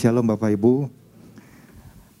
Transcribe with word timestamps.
Shalom 0.00 0.24
Bapak 0.24 0.56
Ibu. 0.56 0.88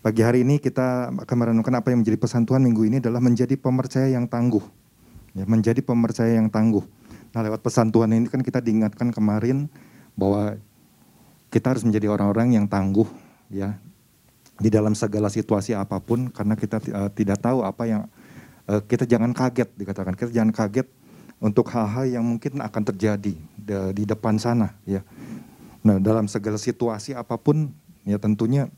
Pagi 0.04 0.20
hari 0.20 0.44
ini 0.44 0.60
kita 0.60 1.16
akan 1.16 1.36
merenungkan 1.40 1.72
apa 1.72 1.88
yang 1.88 2.04
menjadi 2.04 2.20
pesan 2.20 2.44
Tuhan 2.44 2.60
minggu 2.60 2.84
ini 2.84 3.00
adalah 3.00 3.24
menjadi 3.24 3.56
pemercaya 3.56 4.04
yang 4.04 4.28
tangguh. 4.28 4.60
Ya, 5.32 5.48
menjadi 5.48 5.80
pemercaya 5.80 6.36
yang 6.36 6.52
tangguh. 6.52 6.84
Nah 7.32 7.40
lewat 7.40 7.64
pesan 7.64 7.88
Tuhan 7.88 8.12
ini 8.12 8.28
kan 8.28 8.44
kita 8.44 8.60
diingatkan 8.60 9.16
kemarin 9.16 9.72
bahwa 10.12 10.60
kita 11.48 11.72
harus 11.72 11.80
menjadi 11.80 12.12
orang-orang 12.12 12.52
yang 12.52 12.68
tangguh 12.68 13.08
ya 13.48 13.80
di 14.60 14.68
dalam 14.68 14.92
segala 14.92 15.32
situasi 15.32 15.72
apa 15.72 16.04
pun 16.04 16.28
karena 16.28 16.60
kita 16.60 16.84
uh, 16.84 17.08
tidak 17.08 17.40
tahu 17.40 17.64
apa 17.64 17.88
yang 17.88 18.02
uh, 18.68 18.84
kita 18.84 19.08
jangan 19.08 19.32
kaget 19.32 19.72
dikatakan 19.80 20.20
kita 20.20 20.28
jangan 20.28 20.52
kaget 20.52 20.84
untuk 21.40 21.72
hal-hal 21.72 22.04
yang 22.04 22.28
mungkin 22.28 22.60
akan 22.60 22.82
terjadi 22.92 23.40
di, 23.40 23.74
di 23.96 24.04
depan 24.04 24.36
sana 24.36 24.76
ya. 24.84 25.00
Nah 25.80 25.96
dalam 25.96 26.28
segala 26.28 26.60
situasi 26.60 27.16
apa 27.16 27.40
pun 27.40 27.72
ya 28.04 28.20
tentunya 28.20 28.68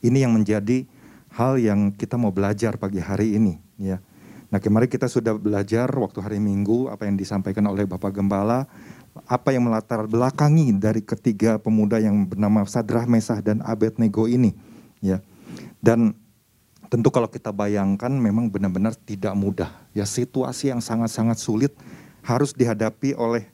ini 0.00 0.24
yang 0.24 0.32
menjadi 0.32 0.88
hal 1.36 1.60
yang 1.60 1.92
kita 1.92 2.16
mau 2.16 2.32
belajar 2.32 2.80
pagi 2.80 3.00
hari 3.00 3.36
ini 3.36 3.60
ya. 3.76 4.00
Nah 4.48 4.62
kemarin 4.62 4.88
kita 4.88 5.10
sudah 5.10 5.36
belajar 5.36 5.90
waktu 5.92 6.18
hari 6.22 6.38
Minggu 6.40 6.88
apa 6.88 7.04
yang 7.04 7.18
disampaikan 7.18 7.66
oleh 7.66 7.84
Bapak 7.84 8.14
Gembala, 8.14 8.64
apa 9.26 9.52
yang 9.52 9.68
melatar 9.68 10.06
belakangi 10.06 10.72
dari 10.76 11.02
ketiga 11.02 11.58
pemuda 11.58 11.98
yang 11.98 12.24
bernama 12.24 12.64
Sadrah, 12.64 13.04
Mesah 13.04 13.42
dan 13.42 13.60
Abednego 13.66 14.24
ini 14.30 14.54
ya. 15.04 15.20
Dan 15.82 16.16
tentu 16.88 17.10
kalau 17.10 17.26
kita 17.28 17.50
bayangkan 17.50 18.08
memang 18.08 18.48
benar-benar 18.48 18.94
tidak 18.94 19.34
mudah 19.34 19.68
ya 19.92 20.06
situasi 20.06 20.70
yang 20.70 20.80
sangat-sangat 20.80 21.36
sulit 21.36 21.74
harus 22.22 22.54
dihadapi 22.54 23.18
oleh 23.18 23.50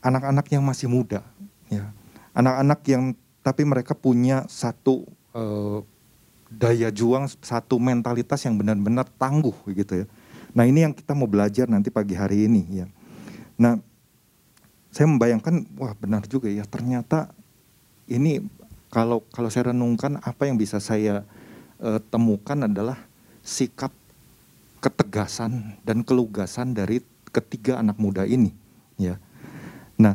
anak-anak 0.00 0.48
yang 0.50 0.64
masih 0.64 0.88
muda 0.88 1.20
ya. 1.68 1.92
Anak-anak 2.36 2.80
yang 2.88 3.04
tapi 3.40 3.64
mereka 3.64 3.96
punya 3.96 4.44
satu 4.50 5.08
uh, 5.32 5.80
daya 6.48 6.92
juang, 6.92 7.28
satu 7.40 7.76
mentalitas 7.80 8.44
yang 8.44 8.56
benar-benar 8.56 9.08
tangguh 9.16 9.54
gitu 9.72 10.04
ya. 10.04 10.06
Nah 10.56 10.64
ini 10.64 10.84
yang 10.84 10.94
kita 10.96 11.12
mau 11.12 11.28
belajar 11.28 11.68
nanti 11.68 11.92
pagi 11.92 12.16
hari 12.16 12.48
ini 12.48 12.84
ya. 12.84 12.86
Nah 13.60 13.80
saya 14.88 15.06
membayangkan 15.06 15.68
wah 15.76 15.92
benar 15.94 16.24
juga 16.24 16.48
ya 16.48 16.64
ternyata 16.64 17.30
ini 18.08 18.40
kalau 18.88 19.20
kalau 19.28 19.52
saya 19.52 19.70
renungkan 19.76 20.16
apa 20.24 20.48
yang 20.48 20.56
bisa 20.56 20.80
saya 20.80 21.28
uh, 21.84 22.00
temukan 22.08 22.64
adalah 22.64 22.96
sikap 23.44 23.92
ketegasan 24.80 25.76
dan 25.84 26.00
kelugasan 26.06 26.72
dari 26.72 27.04
ketiga 27.28 27.78
anak 27.78 28.00
muda 28.00 28.24
ini 28.24 28.54
ya. 28.96 29.20
Nah, 29.98 30.14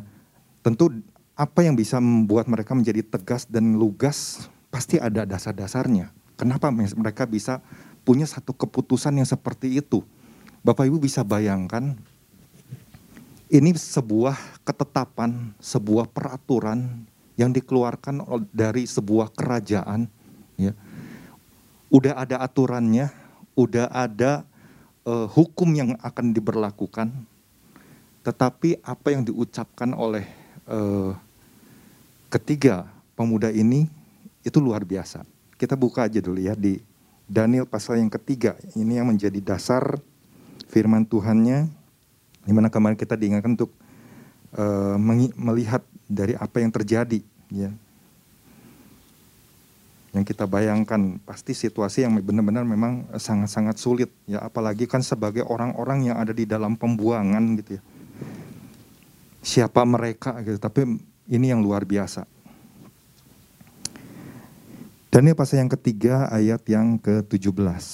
tentu 0.64 0.90
apa 1.34 1.66
yang 1.66 1.74
bisa 1.74 1.98
membuat 1.98 2.46
mereka 2.46 2.78
menjadi 2.78 3.02
tegas 3.02 3.50
dan 3.50 3.82
lugas 3.82 4.50
pasti 4.70 5.02
ada 5.02 5.26
dasar-dasarnya. 5.26 6.14
Kenapa 6.38 6.70
mereka 6.74 7.26
bisa 7.26 7.62
punya 8.06 8.26
satu 8.30 8.54
keputusan 8.54 9.18
yang 9.18 9.26
seperti 9.26 9.82
itu? 9.82 10.06
Bapak 10.62 10.90
Ibu 10.90 11.02
bisa 11.02 11.26
bayangkan 11.26 11.98
ini 13.54 13.70
sebuah 13.74 14.66
ketetapan, 14.66 15.54
sebuah 15.62 16.10
peraturan 16.10 17.06
yang 17.38 17.54
dikeluarkan 17.54 18.22
dari 18.54 18.86
sebuah 18.86 19.34
kerajaan 19.34 20.10
ya. 20.58 20.74
Udah 21.94 22.18
ada 22.18 22.42
aturannya, 22.42 23.14
udah 23.54 23.90
ada 23.94 24.46
uh, 25.06 25.30
hukum 25.30 25.70
yang 25.74 25.94
akan 26.02 26.34
diberlakukan. 26.34 27.14
Tetapi 28.26 28.82
apa 28.82 29.14
yang 29.14 29.22
diucapkan 29.28 29.94
oleh 29.94 30.43
uh, 30.68 31.12
ketiga 32.32 32.90
pemuda 33.14 33.54
ini 33.54 33.88
itu 34.44 34.58
luar 34.60 34.84
biasa. 34.84 35.24
Kita 35.56 35.80
buka 35.80 36.10
aja 36.10 36.20
dulu 36.20 36.42
ya 36.42 36.58
di 36.58 36.82
Daniel 37.24 37.64
pasal 37.64 38.04
yang 38.04 38.12
ketiga. 38.12 38.60
Ini 38.76 39.00
yang 39.00 39.08
menjadi 39.10 39.40
dasar 39.40 39.98
firman 40.68 41.08
Tuhannya. 41.08 41.72
Di 42.44 42.52
mana 42.52 42.68
kemarin 42.68 43.00
kita 43.00 43.16
diingatkan 43.16 43.56
untuk 43.56 43.72
uh, 44.60 45.00
melihat 45.40 45.80
dari 46.12 46.36
apa 46.36 46.60
yang 46.60 46.72
terjadi. 46.76 47.24
Ya. 47.48 47.72
Yang 50.14 50.36
kita 50.36 50.46
bayangkan 50.46 51.18
pasti 51.24 51.56
situasi 51.56 52.06
yang 52.06 52.20
benar-benar 52.20 52.68
memang 52.68 53.08
sangat-sangat 53.16 53.80
sulit. 53.80 54.12
ya 54.28 54.44
Apalagi 54.44 54.86
kan 54.86 55.00
sebagai 55.02 55.48
orang-orang 55.48 56.12
yang 56.12 56.20
ada 56.20 56.36
di 56.36 56.44
dalam 56.44 56.76
pembuangan 56.76 57.56
gitu 57.64 57.80
ya. 57.80 57.82
Siapa 59.44 59.84
mereka 59.84 60.40
gitu. 60.40 60.56
Tapi 60.56 60.88
ini 61.28 61.52
yang 61.52 61.60
luar 61.60 61.84
biasa. 61.84 62.24
Daniel 65.14 65.38
pasal 65.38 65.62
yang 65.62 65.70
ketiga 65.70 66.26
ayat 66.34 66.66
yang 66.66 66.98
ke-17. 66.98 67.86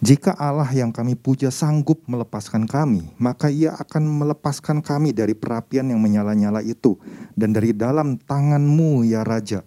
Jika 0.00 0.32
Allah 0.38 0.70
yang 0.70 0.94
kami 0.94 1.18
puja 1.18 1.50
sanggup 1.50 2.00
melepaskan 2.06 2.68
kami, 2.68 3.10
maka 3.18 3.50
ia 3.50 3.74
akan 3.74 4.24
melepaskan 4.24 4.78
kami 4.80 5.10
dari 5.10 5.34
perapian 5.34 5.88
yang 5.88 5.98
menyala-nyala 5.98 6.62
itu 6.62 6.94
dan 7.34 7.50
dari 7.52 7.74
dalam 7.74 8.14
tanganmu 8.16 9.02
ya 9.02 9.26
Raja. 9.26 9.66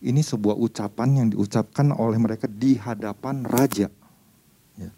Ini 0.00 0.24
sebuah 0.24 0.56
ucapan 0.56 1.22
yang 1.22 1.26
diucapkan 1.36 1.92
oleh 1.94 2.16
mereka 2.16 2.50
di 2.50 2.80
hadapan 2.80 3.46
Raja. 3.46 3.92
Ya. 4.74 4.90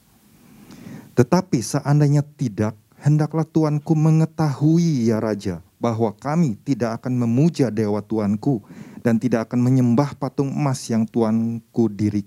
Tetapi 1.19 1.58
seandainya 1.60 2.25
tidak, 2.25 2.76
hendaklah 3.01 3.45
Tuanku 3.45 3.93
mengetahui 3.93 5.11
ya 5.11 5.21
Raja, 5.21 5.61
bahwa 5.77 6.12
kami 6.17 6.57
tidak 6.65 7.03
akan 7.03 7.21
memuja 7.27 7.69
dewa 7.69 8.01
Tuanku 8.01 8.65
dan 9.05 9.21
tidak 9.21 9.51
akan 9.51 9.61
menyembah 9.62 10.17
patung 10.17 10.51
emas 10.51 10.83
yang 10.89 11.05
Tuanku 11.05 11.93
diri, 11.93 12.25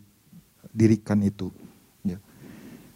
dirikan 0.71 1.19
itu. 1.25 1.49
Ya. 2.05 2.21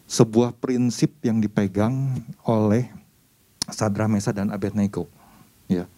Sebuah 0.05 0.53
prinsip 0.55 1.19
yang 1.25 1.41
dipegang 1.41 2.21
oleh 2.45 2.87
Sadra 3.67 4.05
Mesa 4.07 4.31
dan 4.31 4.53
Abednego. 4.53 5.09
Ya. 5.67 5.89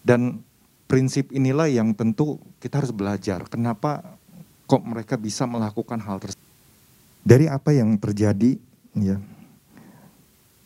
Dan 0.00 0.40
prinsip 0.88 1.30
inilah 1.30 1.68
yang 1.68 1.92
tentu 1.94 2.40
kita 2.58 2.82
harus 2.82 2.90
belajar. 2.90 3.44
Kenapa 3.46 4.16
kok 4.64 4.82
mereka 4.82 5.14
bisa 5.20 5.44
melakukan 5.44 6.00
hal 6.02 6.18
tersebut? 6.18 6.48
Dari 7.20 7.46
apa 7.46 7.76
yang 7.76 8.00
terjadi, 8.00 8.56
ya, 8.96 9.20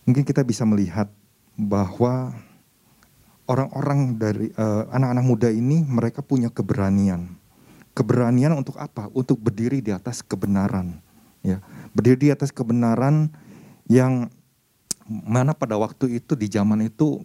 mungkin 0.05 0.25
kita 0.25 0.45
bisa 0.45 0.65
melihat 0.69 1.09
bahwa 1.57 2.33
orang-orang 3.45 4.17
dari 4.17 4.49
eh, 4.53 4.85
anak-anak 4.93 5.25
muda 5.25 5.49
ini 5.53 5.85
mereka 5.85 6.25
punya 6.25 6.49
keberanian. 6.49 7.37
Keberanian 7.95 8.57
untuk 8.57 8.75
apa? 8.81 9.07
Untuk 9.15 9.39
berdiri 9.39 9.79
di 9.79 9.95
atas 9.95 10.25
kebenaran. 10.25 10.99
Ya, 11.45 11.61
berdiri 11.93 12.29
di 12.29 12.31
atas 12.33 12.49
kebenaran 12.49 13.29
yang 13.85 14.33
mana 15.05 15.53
pada 15.53 15.77
waktu 15.77 16.17
itu 16.17 16.33
di 16.33 16.49
zaman 16.49 16.89
itu 16.89 17.21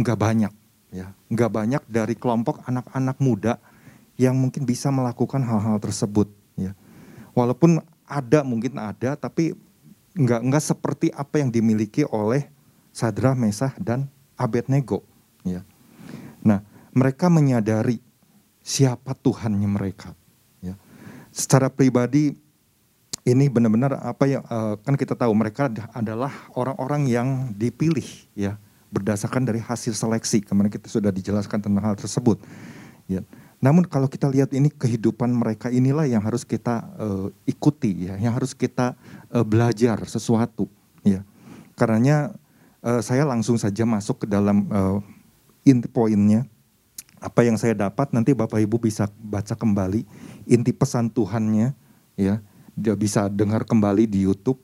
nggak 0.00 0.16
banyak, 0.16 0.52
ya, 0.88 1.12
nggak 1.28 1.50
banyak 1.52 1.82
dari 1.84 2.16
kelompok 2.16 2.64
anak-anak 2.64 3.20
muda 3.20 3.60
yang 4.16 4.32
mungkin 4.32 4.64
bisa 4.64 4.88
melakukan 4.88 5.44
hal-hal 5.44 5.76
tersebut. 5.76 6.32
Ya, 6.56 6.72
walaupun 7.36 7.84
ada 8.08 8.40
mungkin 8.40 8.80
ada, 8.80 9.12
tapi 9.20 9.52
nggak 10.16 10.40
nggak 10.48 10.64
seperti 10.64 11.12
apa 11.12 11.44
yang 11.44 11.52
dimiliki 11.52 12.02
oleh 12.08 12.48
Sadra, 12.96 13.36
Mesah 13.36 13.76
dan 13.76 14.08
Abednego. 14.40 15.04
Ya. 15.44 15.60
Nah, 16.40 16.64
mereka 16.96 17.28
menyadari 17.28 18.00
siapa 18.64 19.12
Tuhannya 19.12 19.68
mereka. 19.68 20.16
Ya. 20.64 20.80
Secara 21.28 21.68
pribadi 21.68 22.32
ini 23.26 23.50
benar-benar 23.52 24.00
apa 24.00 24.24
yang 24.24 24.42
uh, 24.48 24.80
kan 24.80 24.96
kita 24.96 25.12
tahu 25.12 25.34
mereka 25.36 25.68
adalah 25.92 26.32
orang-orang 26.56 27.10
yang 27.10 27.28
dipilih 27.52 28.06
ya 28.32 28.56
berdasarkan 28.88 29.44
dari 29.44 29.60
hasil 29.60 29.92
seleksi. 29.92 30.40
Kemarin 30.40 30.72
kita 30.72 30.88
sudah 30.88 31.12
dijelaskan 31.12 31.60
tentang 31.60 31.84
hal 31.84 31.98
tersebut. 32.00 32.40
Ya. 33.04 33.20
Namun 33.60 33.88
kalau 33.88 34.06
kita 34.06 34.28
lihat 34.28 34.52
ini 34.52 34.68
kehidupan 34.68 35.32
mereka 35.32 35.72
inilah 35.72 36.04
yang 36.04 36.20
harus 36.20 36.44
kita 36.44 36.86
uh, 37.00 37.28
ikuti 37.48 38.08
ya, 38.08 38.14
yang 38.20 38.36
harus 38.36 38.52
kita 38.52 38.94
uh, 39.32 39.46
belajar 39.46 39.98
sesuatu 40.06 40.68
ya. 41.02 41.22
Karenanya 41.76 42.34
uh, 42.82 43.02
saya 43.02 43.26
langsung 43.26 43.58
saja 43.60 43.84
masuk 43.84 44.24
ke 44.24 44.26
dalam 44.26 44.66
uh, 44.70 44.98
inti 45.66 45.88
poinnya. 45.90 46.46
Apa 47.16 47.42
yang 47.42 47.56
saya 47.56 47.72
dapat 47.72 48.12
nanti 48.12 48.36
Bapak 48.36 48.60
Ibu 48.60 48.76
bisa 48.76 49.08
baca 49.18 49.56
kembali 49.56 50.04
inti 50.46 50.70
pesan 50.70 51.10
Tuhannya 51.10 51.72
ya. 52.14 52.44
Dia 52.76 52.92
bisa 52.92 53.32
dengar 53.32 53.64
kembali 53.64 54.04
di 54.04 54.28
YouTube 54.28 54.60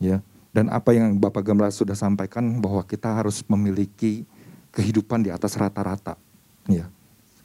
ya. 0.00 0.24
Dan 0.52 0.68
apa 0.68 0.92
yang 0.92 1.16
Bapak 1.16 1.48
Gembala 1.48 1.72
sudah 1.72 1.96
sampaikan 1.96 2.60
bahwa 2.60 2.84
kita 2.84 3.08
harus 3.08 3.40
memiliki 3.48 4.28
kehidupan 4.72 5.24
di 5.24 5.32
atas 5.32 5.56
rata-rata 5.56 6.16
ya. 6.68 6.88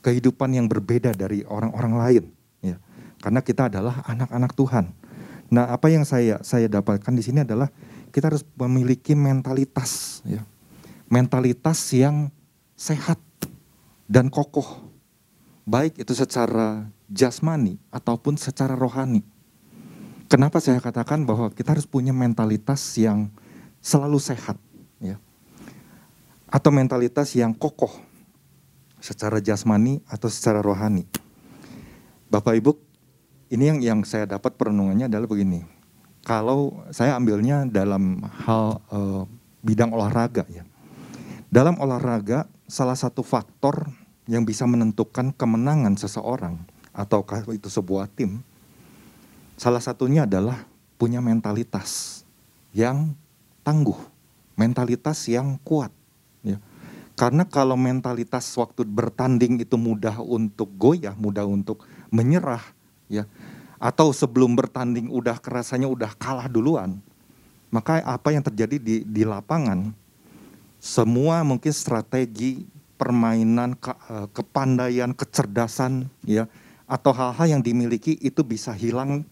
Kehidupan 0.03 0.55
yang 0.55 0.67
berbeda 0.67 1.15
dari 1.15 1.43
orang-orang 1.47 1.93
lain 1.95 2.23
ya. 2.63 2.75
Karena 3.19 3.39
kita 3.43 3.71
adalah 3.71 4.03
anak-anak 4.07 4.51
Tuhan 4.55 4.85
nah 5.47 5.71
apa 5.71 5.87
yang 5.87 6.03
saya 6.03 6.43
saya 6.43 6.67
dapatkan 6.67 7.13
di 7.15 7.23
sini 7.23 7.43
adalah 7.47 7.71
kita 8.11 8.31
harus 8.31 8.43
memiliki 8.59 9.15
mentalitas 9.15 10.21
ya 10.27 10.43
mentalitas 11.07 11.79
yang 11.95 12.31
sehat 12.75 13.19
dan 14.07 14.31
kokoh. 14.31 14.87
Baik 15.67 15.99
itu 15.99 16.15
secara 16.15 16.87
jasmani 17.11 17.75
ataupun 17.91 18.39
secara 18.39 18.75
rohani. 18.75 19.23
Kenapa 20.27 20.59
saya 20.59 20.79
katakan 20.79 21.23
bahwa 21.23 21.51
kita 21.51 21.75
harus 21.75 21.87
punya 21.87 22.11
mentalitas 22.11 22.79
yang 22.99 23.31
selalu 23.79 24.19
sehat, 24.19 24.59
ya, 24.99 25.15
atau 26.47 26.71
mentalitas 26.71 27.31
yang 27.35 27.55
kokoh 27.55 27.91
secara 28.99 29.39
jasmani 29.39 30.03
atau 30.07 30.27
secara 30.27 30.59
rohani. 30.59 31.07
Bapak 32.27 32.59
Ibu, 32.59 32.75
ini 33.47 33.63
yang 33.71 33.79
yang 33.79 33.99
saya 34.03 34.27
dapat 34.27 34.55
perenungannya 34.59 35.07
adalah 35.07 35.27
begini. 35.27 35.63
Kalau 36.27 36.83
saya 36.91 37.15
ambilnya 37.15 37.63
dalam 37.63 38.19
hal 38.43 38.83
uh, 38.91 39.23
bidang 39.63 39.95
olahraga 39.95 40.43
ya. 40.51 40.67
Dalam 41.47 41.79
olahraga 41.79 42.43
salah 42.67 42.99
satu 42.99 43.23
faktor 43.23 43.87
yang 44.27 44.43
bisa 44.43 44.67
menentukan 44.67 45.31
kemenangan 45.31 45.95
seseorang 45.95 46.59
atau 46.91 47.23
itu 47.55 47.71
sebuah 47.71 48.11
tim 48.11 48.43
salah 49.55 49.79
satunya 49.79 50.27
adalah 50.27 50.67
punya 50.99 51.23
mentalitas 51.23 52.21
yang 52.75 53.15
tangguh, 53.63 53.97
mentalitas 54.59 55.23
yang 55.31 55.55
kuat 55.63 55.89
ya. 56.43 56.59
Karena 57.17 57.49
kalau 57.49 57.73
mentalitas 57.73 58.45
waktu 58.53 58.85
bertanding 58.85 59.57
itu 59.65 59.73
mudah 59.73 60.21
untuk 60.21 60.69
goyah, 60.77 61.17
mudah 61.17 61.49
untuk 61.49 61.81
menyerah 62.13 62.61
ya. 63.07 63.27
Atau 63.77 64.09
sebelum 64.09 64.57
bertanding 64.57 65.11
udah 65.11 65.37
kerasanya 65.37 65.85
udah 65.85 66.11
kalah 66.17 66.49
duluan 66.49 66.97
maka 67.67 67.99
apa 68.03 68.31
yang 68.31 68.43
terjadi 68.43 68.79
di 68.79 69.03
di 69.03 69.23
lapangan? 69.27 69.91
Semua 70.79 71.43
mungkin 71.43 71.73
strategi 71.73 72.63
permainan 72.95 73.75
ke, 73.75 73.91
eh, 73.91 74.27
kepandaian 74.31 75.11
kecerdasan 75.11 76.07
ya 76.23 76.47
atau 76.87 77.11
hal-hal 77.11 77.59
yang 77.59 77.61
dimiliki 77.61 78.15
itu 78.23 78.41
bisa 78.45 78.71
hilang 78.71 79.27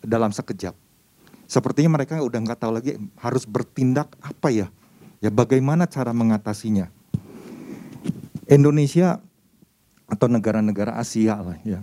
dalam 0.00 0.30
sekejap. 0.30 0.76
Sepertinya 1.50 1.98
mereka 1.98 2.22
udah 2.22 2.38
nggak 2.38 2.60
tahu 2.62 2.72
lagi 2.78 2.94
harus 3.18 3.42
bertindak 3.42 4.14
apa 4.22 4.54
ya? 4.54 4.66
Ya 5.18 5.28
bagaimana 5.34 5.90
cara 5.90 6.14
mengatasinya? 6.14 6.88
Indonesia 8.46 9.18
atau 10.06 10.26
negara-negara 10.26 10.98
Asia 10.98 11.38
lah 11.38 11.58
ya 11.62 11.82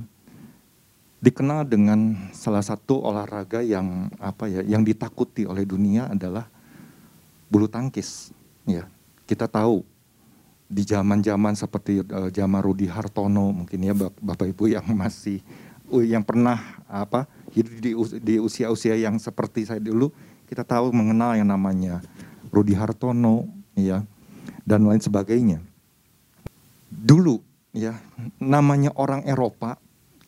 dikenal 1.17 1.65
dengan 1.65 2.29
salah 2.29 2.61
satu 2.61 3.01
olahraga 3.01 3.65
yang 3.65 4.13
apa 4.21 4.45
ya 4.45 4.61
yang 4.61 4.85
ditakuti 4.85 5.49
oleh 5.49 5.65
dunia 5.65 6.09
adalah 6.13 6.45
bulu 7.49 7.65
tangkis. 7.65 8.29
Ya 8.67 8.85
kita 9.25 9.49
tahu 9.49 9.81
di 10.67 10.83
zaman-zaman 10.83 11.55
seperti 11.55 12.03
uh, 12.03 12.29
zaman 12.29 12.59
Rudi 12.59 12.85
Hartono 12.91 13.55
mungkin 13.55 13.79
ya 13.81 13.95
Bapak 13.95 14.51
Ibu 14.51 14.67
yang 14.67 14.85
masih 15.01 15.41
yang 16.03 16.21
pernah 16.21 16.83
apa 16.91 17.23
hidup 17.55 17.73
di, 17.79 17.91
di 18.19 18.35
usia-usia 18.43 18.99
yang 18.99 19.15
seperti 19.15 19.63
saya 19.63 19.79
dulu 19.79 20.11
kita 20.47 20.67
tahu 20.67 20.91
mengenal 20.91 21.39
yang 21.39 21.47
namanya 21.47 22.03
Rudi 22.51 22.75
Hartono 22.75 23.47
ya 23.73 24.03
dan 24.67 24.83
lain 24.83 24.99
sebagainya. 24.99 25.63
Dulu 26.91 27.39
ya 27.71 27.95
namanya 28.37 28.91
orang 28.99 29.23
Eropa 29.23 29.79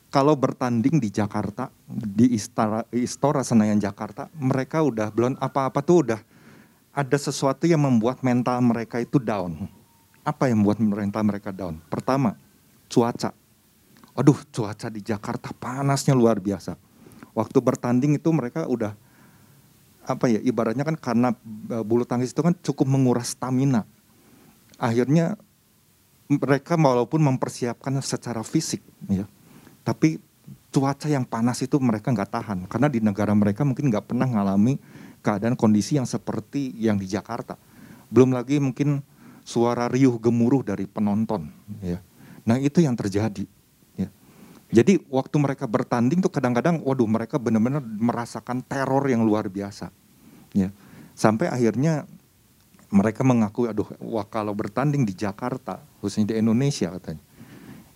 kalau 0.10 0.34
bertanding 0.34 0.98
di 0.98 1.14
Jakarta 1.14 1.70
di 1.86 2.34
Istora, 2.34 2.82
Istora 2.90 3.46
Senayan 3.46 3.78
Jakarta 3.78 4.26
mereka 4.34 4.82
udah 4.82 5.14
belum 5.14 5.38
apa-apa 5.38 5.86
tuh 5.86 5.98
udah 6.06 6.22
ada 6.90 7.18
sesuatu 7.18 7.70
yang 7.70 7.86
membuat 7.86 8.26
mental 8.26 8.58
mereka 8.66 8.98
itu 8.98 9.22
down. 9.22 9.70
Apa 10.26 10.50
yang 10.50 10.66
membuat 10.66 10.82
mental 10.82 11.24
mereka 11.24 11.54
down? 11.54 11.78
Pertama 11.88 12.34
cuaca. 12.90 13.32
Aduh 14.18 14.42
cuaca 14.50 14.90
di 14.90 15.06
Jakarta 15.06 15.54
panasnya 15.54 16.18
luar 16.18 16.42
biasa. 16.42 16.74
Waktu 17.38 17.58
bertanding 17.62 18.18
itu 18.18 18.34
mereka 18.34 18.66
udah 18.66 18.98
apa 20.10 20.26
ya 20.26 20.42
ibaratnya 20.42 20.82
kan 20.82 20.98
karena 20.98 21.30
e, 21.70 21.86
bulu 21.86 22.02
tangkis 22.02 22.34
itu 22.34 22.42
kan 22.42 22.58
cukup 22.66 22.90
menguras 22.90 23.38
stamina. 23.38 23.86
Akhirnya 24.82 25.38
mereka 26.26 26.74
walaupun 26.82 27.22
mempersiapkan 27.22 27.94
secara 28.02 28.42
fisik 28.42 28.82
ya 29.06 29.30
tapi 29.84 30.20
cuaca 30.70 31.10
yang 31.10 31.26
panas 31.26 31.62
itu 31.66 31.82
mereka 31.82 32.14
nggak 32.14 32.30
tahan 32.30 32.60
karena 32.70 32.88
di 32.88 33.02
negara 33.02 33.34
mereka 33.34 33.66
mungkin 33.66 33.90
nggak 33.90 34.06
pernah 34.06 34.30
mengalami 34.30 34.78
keadaan 35.20 35.58
kondisi 35.58 36.00
yang 36.00 36.08
seperti 36.08 36.72
yang 36.80 36.96
di 36.96 37.10
Jakarta. 37.10 37.60
Belum 38.10 38.34
lagi 38.34 38.58
mungkin 38.58 39.04
suara 39.44 39.90
riuh 39.90 40.16
gemuruh 40.22 40.62
dari 40.62 40.86
penonton. 40.86 41.50
Ya. 41.84 42.00
Nah 42.48 42.58
itu 42.58 42.80
yang 42.82 42.96
terjadi. 42.96 43.46
Ya. 43.98 44.10
Jadi 44.70 45.02
waktu 45.10 45.36
mereka 45.38 45.66
bertanding 45.66 46.22
tuh 46.22 46.32
kadang-kadang, 46.32 46.82
waduh 46.86 47.10
mereka 47.10 47.38
benar-benar 47.38 47.84
merasakan 47.84 48.64
teror 48.66 49.06
yang 49.10 49.26
luar 49.26 49.50
biasa. 49.50 49.92
Ya. 50.56 50.70
Sampai 51.14 51.52
akhirnya 51.52 52.08
mereka 52.90 53.22
mengakui, 53.22 53.70
aduh, 53.70 53.86
wah 54.02 54.26
kalau 54.26 54.56
bertanding 54.58 55.06
di 55.06 55.14
Jakarta, 55.14 55.78
khususnya 56.02 56.34
di 56.34 56.42
Indonesia 56.42 56.90
katanya, 56.90 57.22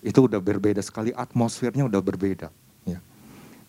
itu 0.03 0.27
udah 0.27 0.43
berbeda 0.43 0.83
sekali 0.83 1.15
atmosfernya 1.15 1.87
udah 1.87 2.01
berbeda 2.03 2.51
ya. 2.83 2.99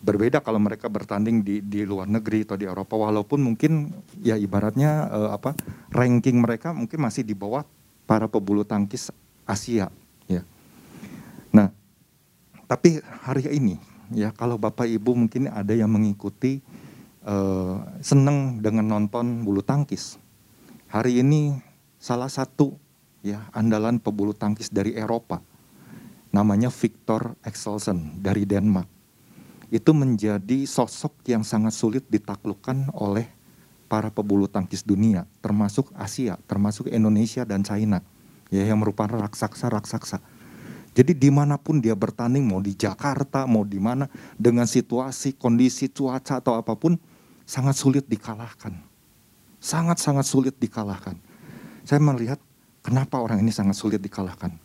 Berbeda 0.03 0.43
kalau 0.43 0.59
mereka 0.59 0.91
bertanding 0.91 1.41
di 1.41 1.63
di 1.63 1.87
luar 1.87 2.05
negeri 2.11 2.43
atau 2.43 2.59
di 2.59 2.67
Eropa 2.67 2.99
walaupun 2.99 3.39
mungkin 3.41 3.95
ya 4.19 4.35
ibaratnya 4.35 5.07
uh, 5.09 5.29
apa 5.31 5.55
ranking 5.95 6.43
mereka 6.43 6.75
mungkin 6.75 7.01
masih 7.01 7.23
di 7.23 7.33
bawah 7.33 7.63
para 8.03 8.27
pebulu 8.27 8.67
tangkis 8.67 9.09
Asia 9.47 9.87
ya. 10.27 10.43
Nah 11.55 11.71
tapi 12.67 12.99
hari 13.23 13.47
ini 13.55 13.79
ya 14.11 14.35
kalau 14.35 14.59
Bapak 14.59 14.85
Ibu 14.85 15.15
mungkin 15.15 15.47
ada 15.47 15.71
yang 15.71 15.89
mengikuti 15.89 16.59
uh, 17.23 17.79
seneng 18.03 18.59
dengan 18.59 18.85
nonton 18.85 19.47
bulu 19.47 19.63
tangkis. 19.63 20.19
Hari 20.91 21.23
ini 21.23 21.55
salah 21.97 22.29
satu 22.29 22.75
ya 23.25 23.47
andalan 23.55 23.97
pebulu 23.97 24.37
tangkis 24.37 24.69
dari 24.69 24.93
Eropa 24.93 25.41
namanya 26.35 26.67
Victor 26.67 27.39
Exelsen 27.47 28.19
dari 28.19 28.43
Denmark. 28.43 28.91
Itu 29.71 29.95
menjadi 29.95 30.67
sosok 30.67 31.23
yang 31.31 31.47
sangat 31.47 31.71
sulit 31.71 32.03
ditaklukkan 32.11 32.91
oleh 32.91 33.31
para 33.87 34.11
pebulu 34.11 34.51
tangkis 34.51 34.83
dunia, 34.83 35.23
termasuk 35.39 35.95
Asia, 35.95 36.35
termasuk 36.43 36.91
Indonesia 36.91 37.47
dan 37.47 37.63
China, 37.63 38.03
ya 38.51 38.67
yang 38.67 38.83
merupakan 38.83 39.15
raksasa-raksasa. 39.15 40.19
Jadi 40.95 41.11
di 41.15 41.31
mana 41.31 41.55
pun 41.55 41.79
dia 41.79 41.95
bertanding, 41.95 42.43
mau 42.43 42.59
di 42.59 42.75
Jakarta, 42.75 43.47
mau 43.47 43.63
di 43.63 43.79
mana, 43.79 44.11
dengan 44.35 44.67
situasi, 44.67 45.35
kondisi 45.35 45.87
cuaca 45.87 46.43
atau 46.43 46.55
apa 46.59 46.75
pun, 46.75 46.99
sangat 47.47 47.79
sulit 47.79 48.05
dikalahkan. 48.07 48.75
Sangat-sangat 49.59 50.23
sulit 50.27 50.55
dikalahkan. 50.55 51.15
Saya 51.83 51.99
melihat 51.99 52.39
kenapa 52.79 53.19
orang 53.19 53.43
ini 53.43 53.51
sangat 53.51 53.75
sulit 53.75 53.99
dikalahkan 53.99 54.64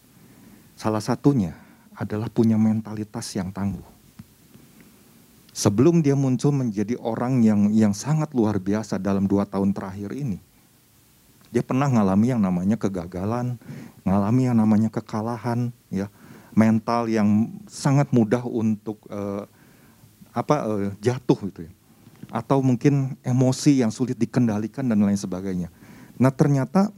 Salah 0.81 1.05
satunya 1.05 1.53
adalah 1.93 2.33
punya 2.33 2.57
mentalitas 2.57 3.29
yang 3.37 3.53
tangguh. 3.53 3.85
Sebelum 5.53 6.01
dia 6.01 6.17
muncul 6.17 6.57
menjadi 6.57 6.97
orang 6.97 7.45
yang 7.45 7.69
yang 7.69 7.93
sangat 7.93 8.33
luar 8.33 8.57
biasa 8.57 8.97
dalam 8.97 9.29
dua 9.29 9.45
tahun 9.45 9.77
terakhir 9.77 10.17
ini, 10.17 10.41
dia 11.53 11.61
pernah 11.61 11.85
mengalami 11.85 12.33
yang 12.33 12.41
namanya 12.41 12.81
kegagalan, 12.81 13.61
mengalami 14.09 14.41
yang 14.49 14.57
namanya 14.57 14.89
kekalahan, 14.89 15.69
ya, 15.93 16.09
mental 16.57 17.13
yang 17.13 17.29
sangat 17.69 18.09
mudah 18.09 18.41
untuk 18.49 19.05
uh, 19.13 19.45
apa 20.33 20.65
uh, 20.65 20.89
jatuh 20.97 21.37
gitu 21.53 21.69
ya, 21.69 21.73
atau 22.33 22.65
mungkin 22.65 23.21
emosi 23.21 23.85
yang 23.85 23.93
sulit 23.93 24.17
dikendalikan 24.17 24.89
dan 24.89 24.97
lain 24.97 25.21
sebagainya. 25.21 25.69
Nah 26.17 26.33
ternyata 26.33 26.89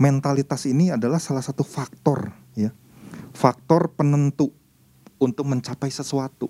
mentalitas 0.00 0.64
ini 0.64 0.88
adalah 0.88 1.20
salah 1.20 1.44
satu 1.44 1.60
faktor 1.60 2.32
ya 2.56 2.72
faktor 3.36 3.92
penentu 3.92 4.48
untuk 5.20 5.44
mencapai 5.44 5.92
sesuatu 5.92 6.48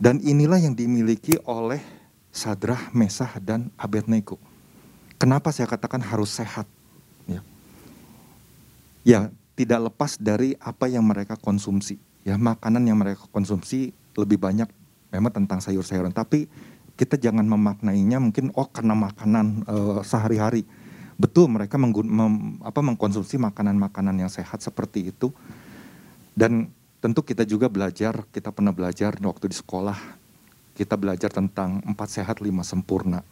dan 0.00 0.18
inilah 0.24 0.58
yang 0.58 0.74
dimiliki 0.74 1.38
oleh 1.46 1.78
Sadrah, 2.32 2.88
Mesah 2.96 3.38
dan 3.38 3.68
Abednego. 3.76 4.40
Kenapa 5.20 5.52
saya 5.52 5.68
katakan 5.68 6.00
harus 6.00 6.32
sehat? 6.32 6.66
Ya, 7.28 7.44
ya 9.06 9.20
tidak 9.54 9.92
lepas 9.92 10.18
dari 10.18 10.56
apa 10.58 10.90
yang 10.90 11.06
mereka 11.06 11.38
konsumsi. 11.38 12.00
Ya 12.26 12.34
makanan 12.40 12.82
yang 12.88 12.98
mereka 12.98 13.28
konsumsi 13.30 13.94
lebih 14.16 14.42
banyak 14.42 14.66
memang 15.14 15.30
tentang 15.30 15.60
sayur-sayuran, 15.62 16.10
tapi 16.10 16.48
kita 16.96 17.20
jangan 17.20 17.46
memaknainya 17.46 18.18
mungkin 18.18 18.50
oh 18.56 18.66
karena 18.66 18.96
makanan 18.96 19.68
uh, 19.68 20.00
sehari-hari 20.02 20.66
betul 21.22 21.46
mereka 21.46 21.78
menggun, 21.78 22.10
mem, 22.10 22.34
apa, 22.66 22.82
mengkonsumsi 22.82 23.38
makanan-makanan 23.38 24.18
yang 24.18 24.30
sehat 24.32 24.58
seperti 24.58 25.14
itu 25.14 25.30
dan 26.34 26.66
tentu 26.98 27.22
kita 27.22 27.46
juga 27.46 27.70
belajar 27.70 28.26
kita 28.34 28.50
pernah 28.50 28.74
belajar 28.74 29.14
waktu 29.22 29.46
di 29.46 29.56
sekolah 29.56 29.98
kita 30.74 30.98
belajar 30.98 31.30
tentang 31.30 31.78
empat 31.86 32.08
sehat 32.10 32.42
lima 32.42 32.66
sempurna 32.66 33.22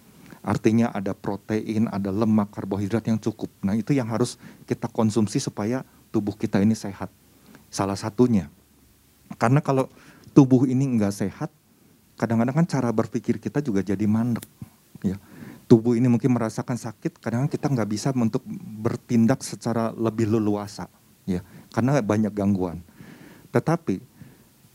artinya 0.47 0.95
ada 0.95 1.11
protein 1.19 1.91
ada 1.91 2.15
lemak 2.15 2.55
karbohidrat 2.55 3.11
yang 3.11 3.19
cukup 3.19 3.51
nah 3.67 3.75
itu 3.75 3.91
yang 3.91 4.07
harus 4.07 4.39
kita 4.71 4.87
konsumsi 4.87 5.43
supaya 5.43 5.83
tubuh 6.11 6.35
kita 6.35 6.59
ini 6.61 6.75
sehat. 6.75 7.09
Salah 7.71 7.97
satunya. 7.97 8.51
Karena 9.39 9.63
kalau 9.63 9.87
tubuh 10.35 10.67
ini 10.67 10.85
enggak 10.87 11.15
sehat, 11.15 11.51
kadang-kadang 12.19 12.63
kan 12.63 12.67
cara 12.67 12.91
berpikir 12.91 13.39
kita 13.39 13.63
juga 13.63 13.81
jadi 13.81 14.03
mandek. 14.11 14.45
Ya. 15.07 15.17
Tubuh 15.71 15.95
ini 15.95 16.11
mungkin 16.11 16.35
merasakan 16.35 16.75
sakit, 16.75 17.23
kadang, 17.23 17.47
-kadang 17.47 17.55
kita 17.55 17.67
nggak 17.71 17.91
bisa 17.95 18.09
untuk 18.11 18.43
bertindak 18.83 19.47
secara 19.47 19.95
lebih 19.95 20.27
leluasa. 20.27 20.91
Ya. 21.31 21.47
Karena 21.71 22.03
banyak 22.03 22.35
gangguan. 22.35 22.83
Tetapi 23.55 24.03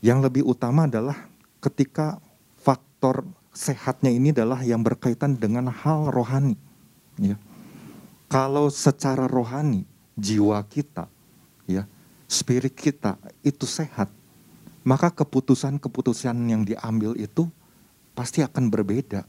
yang 0.00 0.24
lebih 0.24 0.48
utama 0.48 0.88
adalah 0.88 1.28
ketika 1.60 2.16
faktor 2.56 3.28
sehatnya 3.52 4.12
ini 4.12 4.32
adalah 4.32 4.60
yang 4.64 4.80
berkaitan 4.80 5.36
dengan 5.36 5.68
hal 5.68 6.08
rohani. 6.12 6.56
Ya. 7.20 7.36
Kalau 8.32 8.72
secara 8.72 9.28
rohani 9.28 9.88
jiwa 10.16 10.60
kita, 10.64 11.08
ya, 11.68 11.84
spirit 12.28 12.72
kita 12.72 13.16
itu 13.40 13.64
sehat, 13.64 14.08
maka 14.84 15.08
keputusan-keputusan 15.10 16.36
yang 16.46 16.62
diambil 16.62 17.16
itu 17.16 17.48
pasti 18.12 18.44
akan 18.44 18.68
berbeda. 18.68 19.24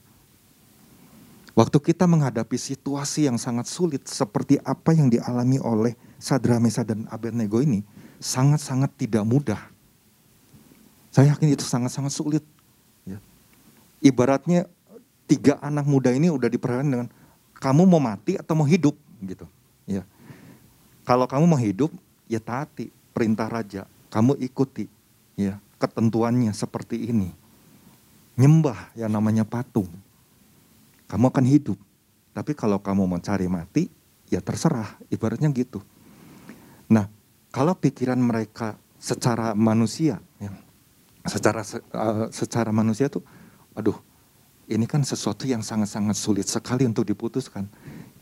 Waktu 1.58 1.82
kita 1.82 2.06
menghadapi 2.06 2.54
situasi 2.54 3.26
yang 3.26 3.42
sangat 3.42 3.66
sulit 3.66 4.06
seperti 4.06 4.62
apa 4.62 4.94
yang 4.94 5.10
dialami 5.10 5.58
oleh 5.58 5.98
Sadra 6.22 6.62
Mesa 6.62 6.86
dan 6.86 7.10
Abednego 7.10 7.58
ini, 7.58 7.82
sangat-sangat 8.22 8.94
tidak 8.94 9.26
mudah. 9.26 9.58
Saya 11.10 11.34
yakin 11.34 11.58
itu 11.58 11.66
sangat-sangat 11.66 12.14
sulit. 12.14 12.46
Ya. 13.10 13.18
Ibaratnya 14.06 14.70
tiga 15.26 15.58
anak 15.58 15.90
muda 15.90 16.14
ini 16.14 16.30
udah 16.30 16.46
diperhatikan 16.46 16.94
dengan 16.94 17.08
kamu 17.58 17.90
mau 17.90 17.98
mati 17.98 18.38
atau 18.38 18.54
mau 18.54 18.70
hidup 18.70 18.94
gitu. 19.26 19.50
Ya. 19.90 20.06
Kalau 21.10 21.26
kamu 21.26 21.50
mau 21.50 21.58
hidup, 21.58 21.90
ya 22.30 22.38
taati 22.38 22.94
perintah 23.18 23.50
raja. 23.50 23.90
Kamu 24.14 24.38
ikuti 24.38 24.86
ya 25.34 25.58
ketentuannya 25.82 26.54
seperti 26.54 27.10
ini. 27.10 27.34
Nyembah 28.38 28.94
yang 28.94 29.10
namanya 29.10 29.42
patung. 29.42 29.90
Kamu 31.08 31.32
akan 31.32 31.46
hidup. 31.48 31.80
Tapi 32.36 32.54
kalau 32.54 32.78
kamu 32.84 33.08
mau 33.08 33.18
cari 33.18 33.48
mati, 33.48 33.88
ya 34.28 34.44
terserah. 34.44 35.00
Ibaratnya 35.08 35.50
gitu. 35.56 35.82
Nah, 36.92 37.08
kalau 37.50 37.74
pikiran 37.74 38.20
mereka 38.20 38.76
secara 39.00 39.56
manusia, 39.56 40.20
ya, 40.38 40.52
secara 41.26 41.64
uh, 41.96 42.28
secara 42.30 42.70
manusia 42.76 43.08
tuh, 43.08 43.24
aduh, 43.74 43.98
ini 44.68 44.84
kan 44.84 45.02
sesuatu 45.02 45.48
yang 45.48 45.64
sangat-sangat 45.64 46.16
sulit 46.20 46.46
sekali 46.46 46.84
untuk 46.84 47.08
diputuskan. 47.08 47.66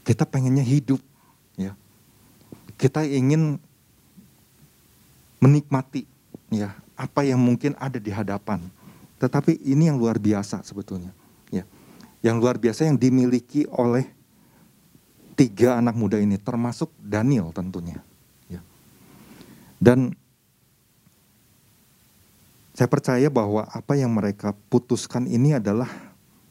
Kita 0.05 0.29
pengennya 0.29 0.61
hidup, 0.61 1.01
ya. 1.57 1.73
Kita 2.77 3.01
ingin 3.01 3.57
menikmati, 5.41 6.05
ya, 6.53 6.77
apa 6.93 7.25
yang 7.25 7.41
mungkin 7.41 7.73
ada 7.81 7.97
di 7.97 8.13
hadapan. 8.13 8.61
Tetapi 9.17 9.65
ini 9.65 9.89
yang 9.89 9.97
luar 9.97 10.21
biasa 10.21 10.61
sebetulnya, 10.61 11.09
ya. 11.09 11.24
Yang 12.25 12.35
luar 12.41 12.57
biasa 12.57 12.89
yang 12.89 12.97
dimiliki 12.97 13.69
oleh 13.69 14.09
tiga 15.37 15.77
anak 15.77 15.93
muda 15.93 16.17
ini, 16.17 16.41
termasuk 16.41 16.89
Daniel 16.97 17.53
tentunya. 17.53 18.01
Ya. 18.49 18.65
Dan 19.77 20.17
saya 22.73 22.89
percaya 22.89 23.29
bahwa 23.29 23.69
apa 23.69 23.93
yang 23.93 24.09
mereka 24.09 24.57
putuskan 24.73 25.29
ini 25.29 25.53
adalah 25.53 25.87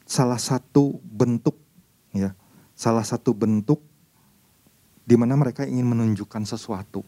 salah 0.07 0.39
satu 0.39 0.95
bentuk 1.03 1.59
ya, 2.15 2.31
salah 2.71 3.03
satu 3.03 3.35
bentuk 3.35 3.83
di 5.05 5.19
mana 5.19 5.35
mereka 5.35 5.67
ingin 5.67 5.91
menunjukkan 5.91 6.47
sesuatu. 6.47 7.03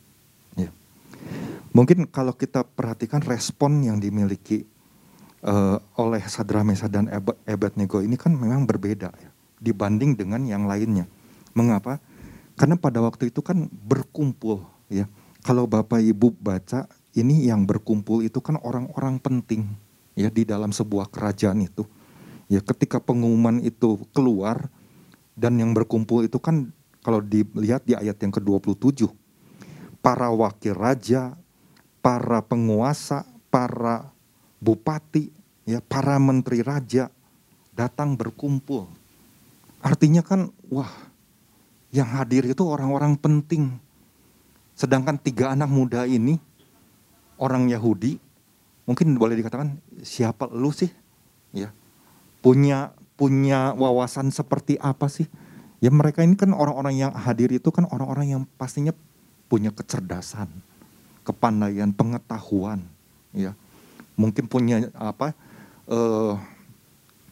Ya. 0.59 0.69
Mungkin 1.71 2.03
kalau 2.11 2.35
kita 2.35 2.67
perhatikan 2.67 3.23
respon 3.23 3.79
yang 3.81 3.97
dimiliki 3.97 4.67
uh, 5.47 5.79
oleh 5.95 6.21
Sadra 6.27 6.61
Mesa 6.61 6.91
dan 6.91 7.07
Abednego 7.47 8.03
ini 8.03 8.19
kan 8.19 8.35
memang 8.35 8.67
berbeda 8.67 9.09
ya, 9.15 9.31
dibanding 9.63 10.19
dengan 10.19 10.43
yang 10.43 10.67
lainnya. 10.67 11.07
Mengapa? 11.55 12.03
Karena 12.59 12.75
pada 12.75 12.99
waktu 12.99 13.31
itu 13.31 13.39
kan 13.39 13.65
berkumpul 13.71 14.67
ya. 14.91 15.07
Kalau 15.41 15.63
Bapak 15.63 16.03
Ibu 16.03 16.35
baca 16.35 16.91
ini 17.15 17.47
yang 17.47 17.63
berkumpul 17.63 18.27
itu 18.27 18.43
kan 18.43 18.59
orang-orang 18.59 19.17
penting 19.23 19.71
ya 20.17 20.27
di 20.27 20.43
dalam 20.43 20.75
sebuah 20.75 21.07
kerajaan 21.07 21.63
itu. 21.63 21.87
Ya 22.51 22.59
ketika 22.59 22.99
pengumuman 22.99 23.63
itu 23.63 24.03
keluar 24.11 24.67
dan 25.37 25.55
yang 25.61 25.71
berkumpul 25.71 26.27
itu 26.27 26.41
kan 26.41 26.73
kalau 27.05 27.23
dilihat 27.23 27.87
di 27.87 27.95
ayat 27.95 28.19
yang 28.19 28.33
ke-27 28.35 29.07
para 30.03 30.27
wakil 30.31 30.75
raja, 30.75 31.37
para 32.03 32.39
penguasa, 32.43 33.23
para 33.47 34.16
bupati, 34.57 35.29
ya 35.67 35.83
para 35.83 36.17
menteri 36.17 36.65
raja 36.65 37.09
datang 37.77 38.17
berkumpul. 38.17 38.89
Artinya 39.81 40.25
kan 40.25 40.49
wah 40.73 40.89
yang 41.93 42.09
hadir 42.09 42.43
itu 42.49 42.63
orang-orang 42.65 43.15
penting. 43.15 43.77
Sedangkan 44.77 45.17
tiga 45.17 45.53
anak 45.53 45.69
muda 45.69 46.05
ini 46.05 46.37
orang 47.37 47.69
Yahudi, 47.69 48.17
mungkin 48.85 49.17
boleh 49.17 49.37
dikatakan 49.37 49.77
siapa 50.01 50.49
lu 50.49 50.73
sih? 50.73 50.89
Ya. 51.53 51.73
Punya 52.41 52.93
punya 53.17 53.73
wawasan 53.73 54.29
seperti 54.29 54.77
apa 54.77 55.09
sih? 55.09 55.25
Ya 55.77 55.93
mereka 55.93 56.25
ini 56.25 56.33
kan 56.33 56.53
orang-orang 56.53 56.97
yang 56.97 57.13
hadir 57.13 57.53
itu 57.53 57.69
kan 57.69 57.85
orang-orang 57.89 58.33
yang 58.33 58.41
pastinya 58.57 58.93
punya 59.45 59.69
kecerdasan, 59.69 60.49
kepandaian, 61.21 61.93
pengetahuan, 61.93 62.81
ya. 63.31 63.53
Mungkin 64.17 64.49
punya 64.49 64.89
apa? 64.97 65.37
Uh, 65.87 66.35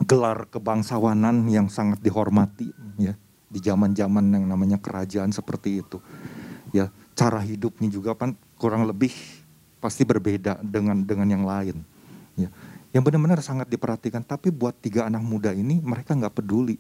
gelar 0.06 0.48
kebangsawanan 0.48 1.48
yang 1.52 1.68
sangat 1.68 2.00
dihormati 2.04 2.72
ya 3.00 3.16
di 3.48 3.60
zaman-zaman 3.64 4.36
yang 4.36 4.46
namanya 4.48 4.76
kerajaan 4.80 5.32
seperti 5.32 5.80
itu. 5.80 5.98
Ya, 6.76 6.92
cara 7.16 7.40
hidupnya 7.40 7.88
juga 7.88 8.12
kan 8.16 8.36
kurang 8.60 8.84
lebih 8.84 9.16
pasti 9.80 10.04
berbeda 10.04 10.60
dengan 10.60 11.00
dengan 11.04 11.28
yang 11.30 11.44
lain. 11.48 11.78
Ya. 12.36 12.52
Yang 12.92 13.12
benar-benar 13.12 13.40
sangat 13.44 13.68
diperhatikan. 13.68 14.24
Tapi 14.24 14.52
buat 14.52 14.76
tiga 14.80 15.08
anak 15.08 15.24
muda 15.24 15.52
ini 15.52 15.80
mereka 15.84 16.16
nggak 16.16 16.44
peduli. 16.44 16.80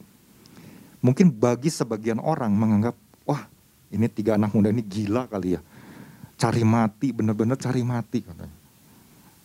Mungkin 1.03 1.27
bagi 1.29 1.67
sebagian 1.67 2.24
orang 2.24 2.55
menganggap, 2.55 2.95
wah 3.27 3.45
ini 3.91 4.07
tiga 4.09 4.39
anak 4.39 4.55
muda 4.55 4.71
ini 4.71 4.81
gila 4.81 5.27
kali 5.27 5.59
ya. 5.59 5.62
Cari 6.35 6.63
mati, 6.67 7.12
benar-benar 7.15 7.55
cari 7.59 7.83
mati 7.83 8.19
katanya. 8.24 8.54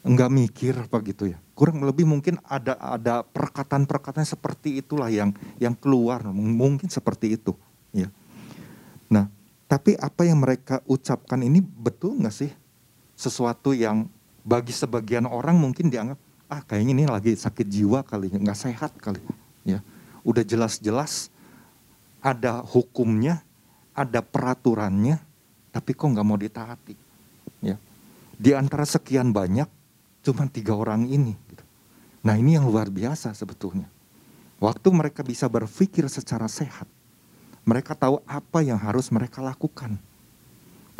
Enggak 0.01 0.33
mikir 0.33 0.75
apa 0.81 0.97
gitu 1.05 1.29
ya. 1.29 1.39
Kurang 1.53 1.85
lebih 1.85 2.09
mungkin 2.09 2.41
ada 2.49 2.77
ada 2.81 3.21
perkataan-perkataan 3.21 4.25
seperti 4.25 4.81
itulah 4.81 5.13
yang 5.13 5.37
yang 5.61 5.77
keluar 5.77 6.25
mungkin 6.33 6.89
seperti 6.89 7.37
itu 7.37 7.53
ya. 7.93 8.09
Nah, 9.13 9.29
tapi 9.69 9.95
apa 10.01 10.25
yang 10.25 10.41
mereka 10.41 10.81
ucapkan 10.89 11.45
ini 11.45 11.61
betul 11.61 12.17
nggak 12.17 12.33
sih 12.33 12.51
sesuatu 13.13 13.77
yang 13.77 14.09
bagi 14.41 14.73
sebagian 14.73 15.29
orang 15.29 15.61
mungkin 15.61 15.93
dianggap 15.93 16.17
ah 16.51 16.65
kayaknya 16.67 16.93
ini 16.97 17.05
lagi 17.07 17.33
sakit 17.37 17.69
jiwa 17.71 18.03
kali 18.03 18.35
nggak 18.35 18.59
sehat 18.59 18.97
kali 18.99 19.23
ya 19.63 19.79
udah 20.27 20.43
jelas-jelas 20.43 21.31
ada 22.19 22.65
hukumnya 22.65 23.45
ada 23.95 24.25
peraturannya 24.25 25.23
tapi 25.71 25.95
kok 25.95 26.11
nggak 26.11 26.27
mau 26.27 26.35
ditaati 26.35 26.97
ya 27.63 27.77
di 28.35 28.51
antara 28.57 28.83
sekian 28.83 29.31
banyak 29.31 29.69
cuma 30.21 30.49
tiga 30.49 30.77
orang 30.77 31.09
ini 31.09 31.37
gitu. 31.49 31.65
nah 32.25 32.37
ini 32.37 32.57
yang 32.57 32.69
luar 32.69 32.93
biasa 32.93 33.33
sebetulnya 33.33 33.89
waktu 34.61 34.89
mereka 34.93 35.25
bisa 35.25 35.49
berpikir 35.49 36.09
secara 36.13 36.49
sehat 36.49 36.89
mereka 37.65 37.93
tahu 37.97 38.21
apa 38.29 38.61
yang 38.65 38.81
harus 38.81 39.09
mereka 39.09 39.41
lakukan 39.41 39.97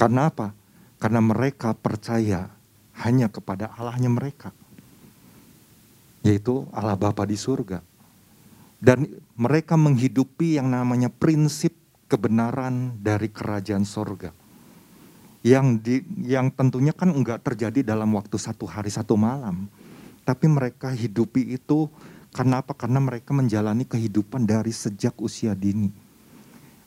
karena 0.01 0.33
apa 0.33 0.57
karena 1.01 1.21
mereka 1.25 1.73
percaya 1.73 2.53
hanya 3.01 3.33
kepada 3.33 3.73
Allahnya 3.73 4.13
mereka. 4.13 4.53
Yaitu 6.21 6.69
Allah 6.77 7.01
Bapa 7.01 7.25
di 7.25 7.41
surga. 7.41 7.81
Dan 8.81 9.09
mereka 9.37 9.77
menghidupi 9.77 10.61
yang 10.61 10.69
namanya 10.69 11.09
prinsip 11.09 11.73
kebenaran 12.09 12.97
dari 13.01 13.33
kerajaan 13.33 13.85
surga. 13.85 14.33
Yang, 15.41 15.67
di, 15.81 15.95
yang 16.29 16.53
tentunya 16.53 16.93
kan 16.93 17.17
enggak 17.17 17.41
terjadi 17.41 17.81
dalam 17.81 18.13
waktu 18.13 18.37
satu 18.37 18.69
hari 18.69 18.93
satu 18.93 19.17
malam. 19.17 19.73
Tapi 20.25 20.47
mereka 20.47 20.93
hidupi 20.93 21.57
itu 21.57 21.89
karena 22.31 22.61
apa? 22.61 22.77
Karena 22.77 23.01
mereka 23.01 23.33
menjalani 23.33 23.89
kehidupan 23.89 24.45
dari 24.45 24.71
sejak 24.71 25.17
usia 25.17 25.57
dini 25.57 26.11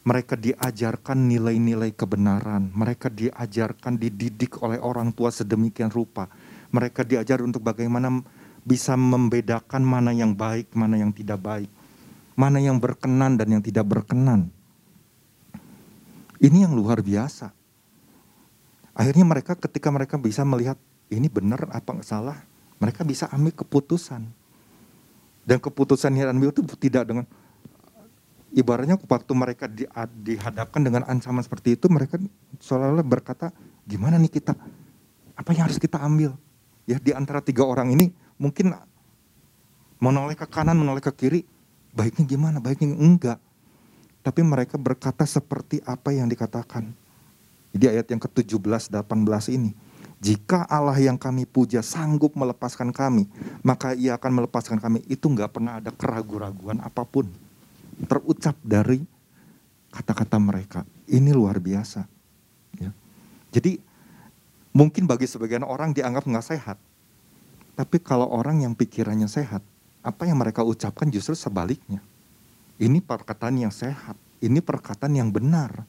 mereka 0.04 0.36
diajarkan 0.36 1.16
nilai-nilai 1.32 1.96
kebenaran, 1.96 2.68
mereka 2.76 3.08
diajarkan 3.08 3.96
dididik 3.96 4.60
oleh 4.60 4.76
orang 4.84 5.16
tua 5.16 5.32
sedemikian 5.32 5.88
rupa. 5.88 6.28
Mereka 6.76 7.08
diajar 7.08 7.40
untuk 7.40 7.64
bagaimana 7.64 8.20
bisa 8.68 9.00
membedakan 9.00 9.80
mana 9.80 10.12
yang 10.12 10.36
baik, 10.36 10.76
mana 10.76 11.00
yang 11.00 11.16
tidak 11.16 11.40
baik, 11.40 11.72
mana 12.36 12.60
yang 12.60 12.84
berkenan 12.84 13.40
dan 13.40 13.48
yang 13.48 13.64
tidak 13.64 13.88
berkenan. 13.88 14.52
Ini 16.44 16.68
yang 16.68 16.76
luar 16.76 17.00
biasa. 17.00 17.56
Akhirnya 18.94 19.26
mereka 19.26 19.58
ketika 19.58 19.90
mereka 19.90 20.16
bisa 20.22 20.46
melihat 20.46 20.78
ini 21.10 21.26
benar 21.26 21.66
apa 21.74 21.98
salah, 22.06 22.46
mereka 22.78 23.02
bisa 23.02 23.26
ambil 23.34 23.54
keputusan. 23.54 24.30
Dan 25.44 25.58
keputusan 25.60 26.14
yang 26.16 26.32
ambil 26.32 26.56
itu 26.56 26.62
tidak 26.80 27.04
dengan 27.10 27.26
ibaratnya 28.54 28.96
waktu 28.96 29.34
mereka 29.34 29.66
di, 29.68 29.84
dihadapkan 30.24 30.80
dengan 30.80 31.04
ancaman 31.10 31.44
seperti 31.44 31.76
itu 31.76 31.90
mereka 31.90 32.22
seolah-olah 32.62 33.04
berkata 33.04 33.50
gimana 33.84 34.16
nih 34.22 34.32
kita? 34.32 34.54
Apa 35.34 35.52
yang 35.58 35.68
harus 35.68 35.82
kita 35.82 36.00
ambil? 36.00 36.38
Ya 36.86 37.02
di 37.02 37.12
antara 37.12 37.42
tiga 37.42 37.66
orang 37.66 37.92
ini 37.92 38.14
mungkin 38.38 38.72
menoleh 39.98 40.38
ke 40.38 40.46
kanan 40.48 40.78
menoleh 40.78 41.02
ke 41.02 41.12
kiri 41.12 41.42
baiknya 41.92 42.24
gimana? 42.30 42.58
Baiknya 42.62 42.94
enggak. 42.94 43.42
Tapi 44.24 44.40
mereka 44.40 44.80
berkata 44.80 45.28
seperti 45.28 45.84
apa 45.84 46.16
yang 46.16 46.32
dikatakan 46.32 47.03
di 47.74 47.90
ayat 47.90 48.06
yang 48.08 48.22
ke-17 48.22 48.94
18 48.94 49.58
ini 49.58 49.74
jika 50.24 50.64
Allah 50.72 50.96
yang 51.02 51.20
kami 51.20 51.44
puja 51.44 51.84
sanggup 51.84 52.38
melepaskan 52.38 52.94
kami 52.94 53.28
maka 53.66 53.98
ia 53.98 54.16
akan 54.16 54.46
melepaskan 54.46 54.80
kami 54.80 55.02
itu 55.10 55.28
enggak 55.28 55.52
pernah 55.52 55.82
ada 55.82 55.90
keraguan-raguan 55.92 56.80
apa 56.80 57.04
pun 57.04 57.28
terucap 58.06 58.58
dari 58.62 59.02
kata-kata 59.94 60.38
mereka. 60.42 60.82
Ini 61.06 61.30
luar 61.30 61.62
biasa. 61.62 62.10
Ya. 62.82 62.90
Jadi 63.54 63.78
mungkin 64.74 65.06
bagi 65.06 65.30
sebagian 65.30 65.62
orang 65.62 65.94
dianggap 65.94 66.26
nggak 66.26 66.48
sehat. 66.50 66.78
Tapi 67.74 67.98
kalau 68.02 68.30
orang 68.30 68.66
yang 68.66 68.74
pikirannya 68.74 69.30
sehat, 69.30 69.62
apa 70.02 70.26
yang 70.26 70.42
mereka 70.42 70.66
ucapkan 70.66 71.10
justru 71.10 71.38
sebaliknya. 71.38 72.02
Ini 72.82 73.02
perkataan 73.06 73.58
yang 73.58 73.74
sehat, 73.74 74.18
ini 74.42 74.62
perkataan 74.62 75.14
yang 75.14 75.30
benar. 75.30 75.86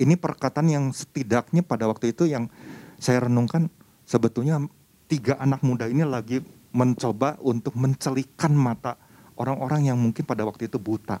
Ini 0.00 0.16
perkataan 0.16 0.68
yang 0.72 0.84
setidaknya 0.96 1.60
pada 1.60 1.84
waktu 1.84 2.16
itu 2.16 2.24
yang 2.24 2.48
saya 2.96 3.28
renungkan 3.28 3.68
sebetulnya 4.08 4.64
tiga 5.12 5.36
anak 5.36 5.60
muda 5.60 5.84
ini 5.92 6.08
lagi 6.08 6.40
mencoba 6.72 7.36
untuk 7.44 7.76
mencelikan 7.76 8.56
mata 8.56 8.96
orang-orang 9.36 9.92
yang 9.92 9.98
mungkin 10.00 10.24
pada 10.24 10.46
waktu 10.48 10.72
itu 10.72 10.80
buta. 10.80 11.20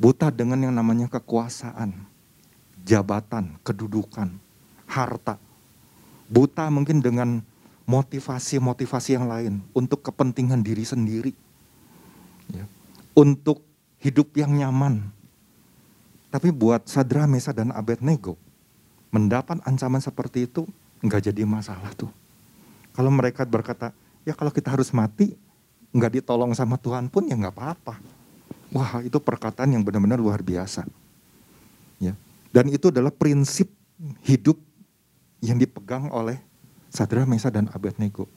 Buta 0.00 0.32
dengan 0.32 0.64
yang 0.64 0.72
namanya 0.72 1.12
kekuasaan, 1.12 1.92
jabatan, 2.88 3.60
kedudukan, 3.60 4.32
harta. 4.88 5.36
Buta 6.30 6.72
mungkin 6.72 7.04
dengan 7.04 7.44
motivasi-motivasi 7.84 9.10
yang 9.18 9.26
lain 9.28 9.54
untuk 9.76 10.00
kepentingan 10.00 10.64
diri 10.64 10.86
sendiri. 10.86 11.32
Ya. 12.54 12.64
Untuk 13.12 13.60
hidup 14.00 14.32
yang 14.38 14.56
nyaman. 14.56 15.12
Tapi 16.30 16.54
buat 16.54 16.86
Sadra, 16.86 17.26
Mesa, 17.26 17.50
dan 17.50 17.74
Abednego, 17.74 18.38
mendapat 19.10 19.58
ancaman 19.66 19.98
seperti 19.98 20.46
itu 20.46 20.62
nggak 21.02 21.30
jadi 21.30 21.42
masalah 21.42 21.90
tuh. 21.98 22.10
Kalau 22.94 23.10
mereka 23.10 23.42
berkata, 23.42 23.90
ya 24.22 24.34
kalau 24.38 24.54
kita 24.54 24.70
harus 24.70 24.94
mati, 24.94 25.34
nggak 25.90 26.22
ditolong 26.22 26.54
sama 26.54 26.78
Tuhan 26.78 27.10
pun 27.10 27.26
ya 27.26 27.34
nggak 27.34 27.54
apa-apa. 27.54 27.98
Wah 28.70 29.02
itu 29.02 29.18
perkataan 29.18 29.74
yang 29.74 29.82
benar-benar 29.82 30.22
luar 30.22 30.38
biasa. 30.38 30.86
Ya. 31.98 32.14
Dan 32.54 32.70
itu 32.70 32.94
adalah 32.94 33.10
prinsip 33.10 33.66
hidup 34.22 34.58
yang 35.42 35.58
dipegang 35.58 36.10
oleh 36.14 36.38
Sadra, 36.90 37.26
Mesa, 37.26 37.50
dan 37.50 37.66
Abednego. 37.74 38.30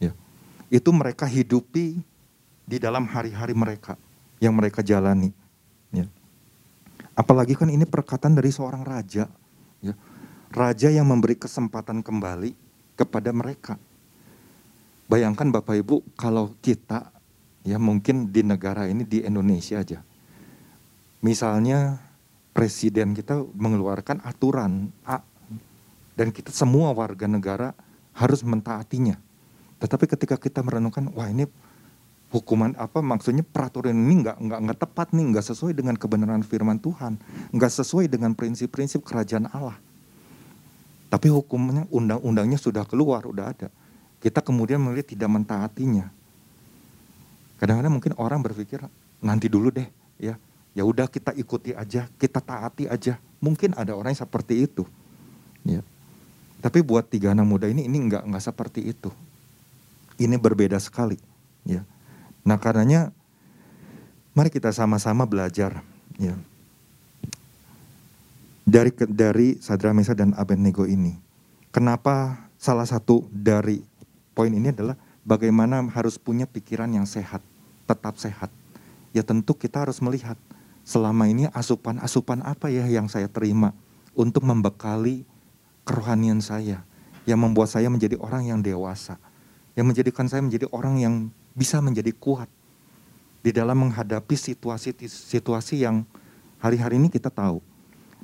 Ya. 0.00 0.16
Itu 0.72 0.92
mereka 0.92 1.28
hidupi 1.28 2.00
di 2.64 2.76
dalam 2.80 3.04
hari-hari 3.04 3.52
mereka 3.52 4.00
yang 4.40 4.56
mereka 4.56 4.80
jalani. 4.80 5.32
Apalagi 7.14 7.54
kan 7.54 7.70
ini 7.70 7.86
perkataan 7.86 8.34
dari 8.34 8.50
seorang 8.50 8.82
raja. 8.82 9.30
Ya. 9.80 9.94
Raja 10.50 10.88
yang 10.90 11.06
memberi 11.06 11.34
kesempatan 11.38 12.02
kembali 12.02 12.54
kepada 12.94 13.34
mereka 13.34 13.74
Bayangkan 15.04 15.52
Bapak 15.52 15.84
Ibu 15.84 16.16
kalau 16.16 16.56
kita 16.64 17.12
ya 17.60 17.76
mungkin 17.76 18.32
di 18.32 18.40
negara 18.40 18.88
ini 18.88 19.04
di 19.04 19.20
Indonesia 19.20 19.84
aja. 19.84 20.00
Misalnya 21.20 22.00
presiden 22.56 23.12
kita 23.12 23.44
mengeluarkan 23.52 24.24
aturan 24.24 24.88
A 25.04 25.20
dan 26.16 26.32
kita 26.32 26.48
semua 26.56 26.96
warga 26.96 27.28
negara 27.28 27.76
harus 28.16 28.40
mentaatinya. 28.40 29.20
Tetapi 29.76 30.08
ketika 30.08 30.40
kita 30.40 30.64
merenungkan, 30.64 31.12
wah 31.12 31.28
ini 31.28 31.44
hukuman 32.34 32.74
apa 32.74 32.98
maksudnya 32.98 33.46
peraturan 33.46 33.94
ini 33.94 34.26
nggak 34.26 34.42
nggak 34.42 34.60
nggak 34.66 34.78
tepat 34.82 35.14
nih, 35.14 35.24
nggak 35.30 35.46
sesuai 35.54 35.72
dengan 35.78 35.94
kebenaran 35.94 36.42
firman 36.42 36.82
Tuhan, 36.82 37.22
nggak 37.54 37.72
sesuai 37.78 38.10
dengan 38.10 38.34
prinsip-prinsip 38.34 39.06
kerajaan 39.06 39.46
Allah. 39.54 39.78
Tapi 41.06 41.30
hukumnya 41.30 41.86
undang-undangnya 41.94 42.58
sudah 42.58 42.82
keluar, 42.82 43.22
udah 43.22 43.54
ada 43.54 43.68
kita 44.24 44.40
kemudian 44.40 44.80
melihat 44.80 45.12
tidak 45.12 45.28
mentaatinya. 45.28 46.08
Kadang-kadang 47.60 47.92
mungkin 47.92 48.16
orang 48.16 48.40
berpikir 48.40 48.80
nanti 49.20 49.52
dulu 49.52 49.68
deh, 49.68 49.84
ya. 50.16 50.40
Ya 50.74 50.82
udah 50.82 51.06
kita 51.06 51.36
ikuti 51.36 51.76
aja, 51.76 52.08
kita 52.16 52.40
taati 52.40 52.88
aja. 52.88 53.20
Mungkin 53.44 53.76
ada 53.76 53.92
orang 53.94 54.16
yang 54.16 54.24
seperti 54.24 54.64
itu. 54.64 54.88
Ya. 55.62 55.84
Tapi 56.64 56.80
buat 56.80 57.04
tiga 57.06 57.36
anak 57.36 57.46
muda 57.46 57.68
ini 57.68 57.84
ini 57.84 58.00
enggak 58.00 58.24
enggak 58.24 58.42
seperti 58.42 58.80
itu. 58.88 59.12
Ini 60.16 60.40
berbeda 60.40 60.80
sekali, 60.80 61.20
ya. 61.68 61.84
Nah, 62.44 62.60
karenanya 62.60 63.10
mari 64.36 64.52
kita 64.52 64.68
sama-sama 64.70 65.24
belajar, 65.24 65.80
ya. 66.20 66.36
Dari 68.64 68.92
dari 69.08 69.56
Sadra 69.60 69.92
Mesa 69.92 70.12
dan 70.16 70.32
Abednego 70.36 70.88
ini. 70.88 71.16
Kenapa 71.68 72.48
salah 72.56 72.88
satu 72.88 73.28
dari 73.28 73.84
poin 74.32 74.52
ini 74.52 74.72
adalah 74.72 74.96
bagaimana 75.24 75.84
harus 75.92 76.20
punya 76.20 76.44
pikiran 76.48 76.88
yang 76.92 77.04
sehat, 77.04 77.40
tetap 77.88 78.16
sehat. 78.16 78.48
Ya 79.12 79.24
tentu 79.24 79.52
kita 79.56 79.84
harus 79.84 80.00
melihat 80.00 80.36
selama 80.84 81.28
ini 81.28 81.48
asupan-asupan 81.52 82.44
apa 82.44 82.68
ya 82.68 82.84
yang 82.88 83.08
saya 83.08 83.28
terima 83.28 83.72
untuk 84.12 84.44
membekali 84.44 85.24
kerohanian 85.84 86.40
saya, 86.40 86.84
yang 87.28 87.40
membuat 87.40 87.72
saya 87.72 87.88
menjadi 87.92 88.16
orang 88.20 88.48
yang 88.48 88.60
dewasa, 88.64 89.20
yang 89.76 89.88
menjadikan 89.88 90.28
saya 90.28 90.40
menjadi 90.40 90.68
orang 90.72 90.96
yang 91.00 91.14
bisa 91.54 91.78
menjadi 91.78 92.10
kuat 92.10 92.50
di 93.40 93.54
dalam 93.54 93.86
menghadapi 93.86 94.34
situasi-situasi 94.34 95.86
yang 95.86 96.02
hari-hari 96.58 96.98
ini 96.98 97.08
kita 97.08 97.30
tahu. 97.30 97.62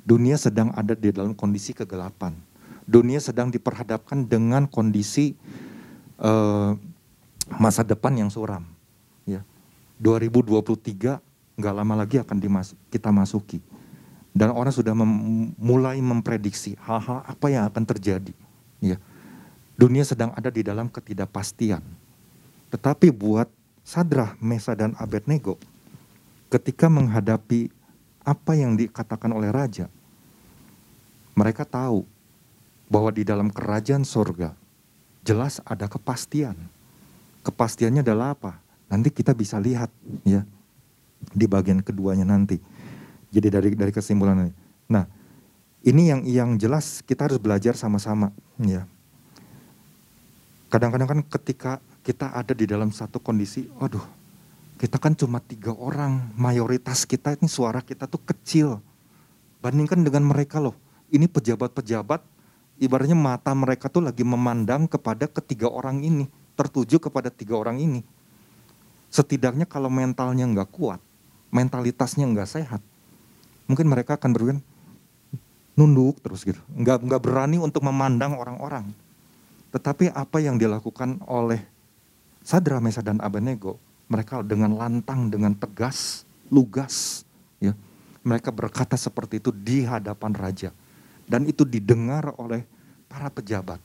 Dunia 0.03 0.35
sedang 0.35 0.73
ada 0.75 0.97
di 0.97 1.13
dalam 1.13 1.31
kondisi 1.31 1.71
kegelapan. 1.71 2.35
Dunia 2.89 3.21
sedang 3.23 3.53
diperhadapkan 3.53 4.25
dengan 4.27 4.67
kondisi 4.67 5.37
uh, 6.19 6.75
masa 7.55 7.85
depan 7.85 8.17
yang 8.17 8.33
suram. 8.33 8.65
Ya. 9.29 9.45
2023 10.01 11.21
nggak 11.61 11.73
lama 11.77 11.93
lagi 11.93 12.17
akan 12.17 12.37
dimas 12.41 12.73
kita 12.89 13.13
masuki. 13.13 13.61
Dan 14.33 14.49
orang 14.55 14.73
sudah 14.73 14.97
mem 14.97 15.53
mulai 15.59 16.01
memprediksi 16.01 16.73
hal-hal 16.81 17.21
apa 17.21 17.47
yang 17.53 17.69
akan 17.69 17.83
terjadi. 17.85 18.33
Ya. 18.81 18.97
Dunia 19.77 20.01
sedang 20.01 20.33
ada 20.33 20.49
di 20.49 20.65
dalam 20.65 20.89
ketidakpastian. 20.89 21.85
Tetapi 22.71 23.11
buat 23.11 23.51
Sadrah, 23.83 24.39
Mesa, 24.39 24.71
dan 24.71 24.95
Abednego, 24.95 25.59
ketika 26.47 26.87
menghadapi 26.87 27.67
apa 28.23 28.55
yang 28.55 28.79
dikatakan 28.79 29.35
oleh 29.35 29.51
raja, 29.51 29.91
mereka 31.35 31.67
tahu 31.67 32.07
bahwa 32.87 33.11
di 33.11 33.27
dalam 33.27 33.51
kerajaan 33.51 34.07
sorga 34.07 34.55
jelas 35.23 35.59
ada 35.67 35.91
kepastian. 35.91 36.55
Kepastiannya 37.41 38.05
adalah 38.05 38.37
apa? 38.37 38.61
Nanti 38.91 39.09
kita 39.09 39.33
bisa 39.33 39.57
lihat 39.57 39.89
ya 40.27 40.45
di 41.31 41.45
bagian 41.49 41.81
keduanya 41.81 42.27
nanti. 42.27 42.61
Jadi 43.31 43.47
dari 43.47 43.69
dari 43.73 43.91
kesimpulan 43.95 44.45
ini. 44.45 44.53
Nah, 44.91 45.07
ini 45.81 46.11
yang 46.11 46.21
yang 46.27 46.49
jelas 46.59 47.01
kita 47.01 47.31
harus 47.31 47.39
belajar 47.41 47.73
sama-sama 47.73 48.29
ya. 48.61 48.85
Kadang-kadang 50.69 51.07
kan 51.17 51.19
ketika 51.39 51.71
kita 52.01 52.33
ada 52.33 52.53
di 52.57 52.65
dalam 52.65 52.89
satu 52.89 53.21
kondisi, 53.21 53.69
aduh, 53.77 54.03
kita 54.81 54.97
kan 54.97 55.13
cuma 55.13 55.37
tiga 55.37 55.69
orang, 55.77 56.33
mayoritas 56.33 57.05
kita 57.05 57.37
ini 57.37 57.45
suara 57.45 57.85
kita 57.85 58.09
tuh 58.09 58.21
kecil. 58.25 58.81
Bandingkan 59.61 60.01
dengan 60.01 60.25
mereka 60.25 60.57
loh, 60.57 60.73
ini 61.13 61.29
pejabat-pejabat 61.29 62.25
ibaratnya 62.81 63.13
mata 63.13 63.53
mereka 63.53 63.93
tuh 63.93 64.01
lagi 64.01 64.25
memandang 64.25 64.89
kepada 64.89 65.29
ketiga 65.29 65.69
orang 65.69 66.01
ini, 66.01 66.25
tertuju 66.57 66.97
kepada 66.97 67.29
tiga 67.29 67.61
orang 67.61 67.77
ini. 67.77 68.01
Setidaknya 69.13 69.69
kalau 69.69 69.93
mentalnya 69.93 70.49
nggak 70.49 70.73
kuat, 70.73 70.97
mentalitasnya 71.53 72.25
nggak 72.25 72.49
sehat, 72.49 72.81
mungkin 73.69 73.85
mereka 73.85 74.17
akan 74.17 74.33
berpikir 74.33 74.57
nunduk 75.77 76.17
terus 76.25 76.41
gitu, 76.41 76.59
nggak 76.73 77.05
nggak 77.05 77.21
berani 77.21 77.61
untuk 77.61 77.85
memandang 77.85 78.33
orang-orang. 78.33 78.89
Tetapi 79.69 80.09
apa 80.11 80.41
yang 80.41 80.57
dilakukan 80.57 81.21
oleh 81.29 81.61
Sadra, 82.41 82.81
Mesa 82.81 83.05
dan 83.05 83.21
Abednego, 83.21 83.77
mereka 84.09 84.41
dengan 84.41 84.73
lantang, 84.75 85.29
dengan 85.29 85.53
tegas, 85.55 86.25
lugas, 86.49 87.23
ya, 87.61 87.71
mereka 88.25 88.49
berkata 88.51 88.97
seperti 88.97 89.39
itu 89.39 89.53
di 89.53 89.85
hadapan 89.85 90.33
raja 90.35 90.69
dan 91.29 91.47
itu 91.47 91.63
didengar 91.63 92.35
oleh 92.35 92.67
para 93.07 93.31
pejabat. 93.31 93.79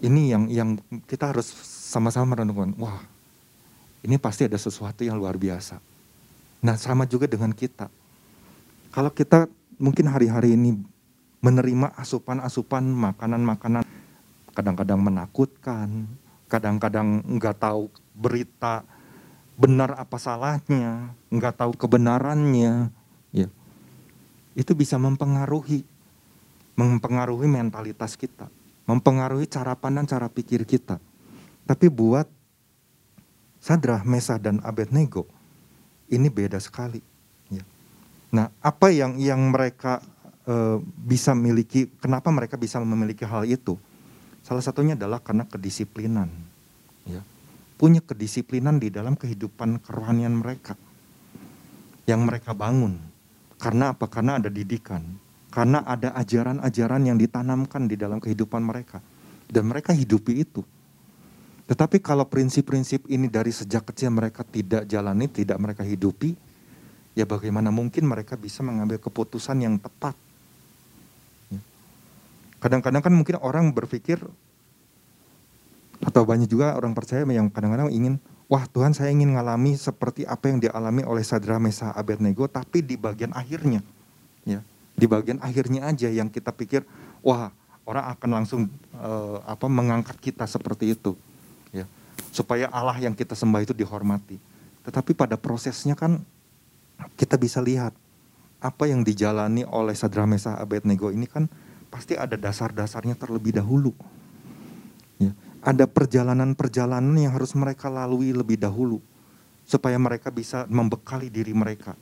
Ini 0.00 0.22
yang 0.32 0.44
yang 0.48 0.70
kita 1.04 1.34
harus 1.34 1.50
sama-sama 1.90 2.32
merenungkan. 2.38 2.72
Wah, 2.80 3.04
ini 4.00 4.16
pasti 4.16 4.48
ada 4.48 4.56
sesuatu 4.56 5.04
yang 5.04 5.20
luar 5.20 5.36
biasa. 5.36 5.76
Nah, 6.64 6.76
sama 6.78 7.04
juga 7.04 7.28
dengan 7.28 7.52
kita. 7.52 7.90
Kalau 8.94 9.12
kita 9.12 9.50
mungkin 9.76 10.08
hari-hari 10.08 10.56
ini 10.56 10.76
menerima 11.40 11.96
asupan-asupan 11.96 12.84
makanan-makanan 12.84 13.84
kadang-kadang 14.52 15.00
menakutkan, 15.00 16.08
kadang-kadang 16.50 17.22
nggak 17.38 17.62
tahu 17.62 17.86
berita 18.18 18.82
benar 19.54 19.94
apa 19.94 20.16
salahnya, 20.18 21.14
nggak 21.30 21.54
tahu 21.62 21.72
kebenarannya, 21.76 22.90
ya. 23.30 23.48
Itu 24.56 24.74
bisa 24.74 24.98
mempengaruhi, 24.98 25.86
mempengaruhi 26.74 27.46
mentalitas 27.46 28.16
kita, 28.18 28.50
mempengaruhi 28.88 29.46
cara 29.46 29.76
pandang, 29.78 30.08
cara 30.08 30.26
pikir 30.32 30.66
kita. 30.66 30.98
Tapi 31.68 31.86
buat 31.86 32.26
Sadrah, 33.60 34.00
Mesah 34.08 34.40
dan 34.40 34.58
Abednego 34.64 35.28
ini 36.10 36.32
beda 36.32 36.56
sekali. 36.58 36.98
Ya. 37.52 37.62
Nah, 38.34 38.48
apa 38.64 38.90
yang 38.90 39.20
yang 39.20 39.52
mereka 39.52 40.02
e, 40.48 40.80
bisa 40.82 41.36
miliki? 41.36 41.86
Kenapa 42.02 42.32
mereka 42.32 42.58
bisa 42.58 42.82
memiliki 42.82 43.22
hal 43.22 43.46
itu? 43.46 43.78
Salah 44.50 44.66
satunya 44.66 44.98
adalah 44.98 45.22
karena 45.22 45.46
kedisiplinan. 45.46 46.26
Ya 47.06 47.22
punya 47.80 48.04
kedisiplinan 48.04 48.76
di 48.76 48.92
dalam 48.92 49.16
kehidupan 49.16 49.80
kerohanian 49.80 50.36
mereka 50.36 50.76
yang 52.04 52.28
mereka 52.28 52.52
bangun. 52.52 53.00
Karena 53.56 53.96
apa? 53.96 54.04
Karena 54.04 54.36
ada 54.36 54.52
didikan. 54.52 55.00
Karena 55.48 55.80
ada 55.88 56.12
ajaran-ajaran 56.12 57.08
yang 57.08 57.16
ditanamkan 57.16 57.88
di 57.88 57.96
dalam 57.96 58.20
kehidupan 58.20 58.60
mereka. 58.60 59.00
Dan 59.48 59.72
mereka 59.72 59.96
hidupi 59.96 60.44
itu. 60.44 60.60
Tetapi 61.64 62.04
kalau 62.04 62.28
prinsip-prinsip 62.28 63.08
ini 63.08 63.32
dari 63.32 63.50
sejak 63.50 63.88
kecil 63.88 64.12
mereka 64.12 64.44
tidak 64.44 64.84
jalani, 64.84 65.30
tidak 65.30 65.56
mereka 65.56 65.82
hidupi, 65.86 66.36
ya 67.16 67.24
bagaimana 67.24 67.72
mungkin 67.72 68.04
mereka 68.04 68.36
bisa 68.36 68.60
mengambil 68.60 69.00
keputusan 69.00 69.56
yang 69.62 69.78
tepat. 69.80 70.18
Kadang-kadang 72.60 73.00
kan 73.00 73.12
mungkin 73.16 73.40
orang 73.40 73.72
berpikir 73.72 74.20
atau 76.00 76.22
banyak 76.24 76.48
juga 76.48 76.76
orang 76.76 76.96
percaya 76.96 77.24
yang 77.28 77.52
kadang-kadang 77.52 77.92
ingin 77.92 78.16
wah 78.48 78.64
Tuhan 78.68 78.96
saya 78.96 79.12
ingin 79.12 79.32
mengalami 79.32 79.76
seperti 79.76 80.24
apa 80.24 80.48
yang 80.48 80.60
dialami 80.60 81.04
oleh 81.04 81.24
Sadra 81.24 81.60
Mesa 81.60 81.92
Abednego 81.92 82.48
tapi 82.48 82.84
di 82.84 82.96
bagian 83.00 83.32
akhirnya. 83.36 83.84
Ya 84.44 84.64
di 84.96 85.08
bagian 85.08 85.40
akhirnya 85.40 85.88
aja 85.88 86.12
yang 86.12 86.28
kita 86.28 86.52
pikir 86.52 86.84
wah 87.24 87.48
orang 87.88 88.12
akan 88.12 88.28
langsung 88.28 88.68
uh, 89.00 89.40
apa 89.48 89.64
mengangkat 89.68 90.20
kita 90.20 90.44
seperti 90.44 90.92
itu. 90.92 91.16
Ya 91.72 91.88
supaya 92.32 92.68
Allah 92.68 92.96
yang 93.00 93.16
kita 93.16 93.32
sembah 93.32 93.64
itu 93.64 93.72
dihormati. 93.72 94.36
Tetapi 94.84 95.16
pada 95.16 95.40
prosesnya 95.40 95.96
kan 95.96 96.20
kita 97.16 97.40
bisa 97.40 97.64
lihat 97.64 97.96
apa 98.60 98.84
yang 98.84 99.00
dijalani 99.00 99.64
oleh 99.64 99.96
Sadra 99.96 100.28
Mesa 100.28 100.56
Abednego 100.60 101.08
ini 101.08 101.24
kan 101.24 101.48
pasti 101.90 102.14
ada 102.14 102.38
dasar-dasarnya 102.38 103.18
terlebih 103.18 103.58
dahulu 103.58 103.92
ya 105.18 105.34
ada 105.60 105.84
perjalanan-perjalanan 105.84 107.12
yang 107.20 107.36
harus 107.36 107.52
mereka 107.52 107.92
lalui 107.92 108.32
lebih 108.32 108.56
dahulu 108.56 109.04
supaya 109.68 110.00
mereka 110.00 110.32
bisa 110.32 110.64
membekali 110.66 111.28
diri 111.28 111.52
mereka. 111.54 111.94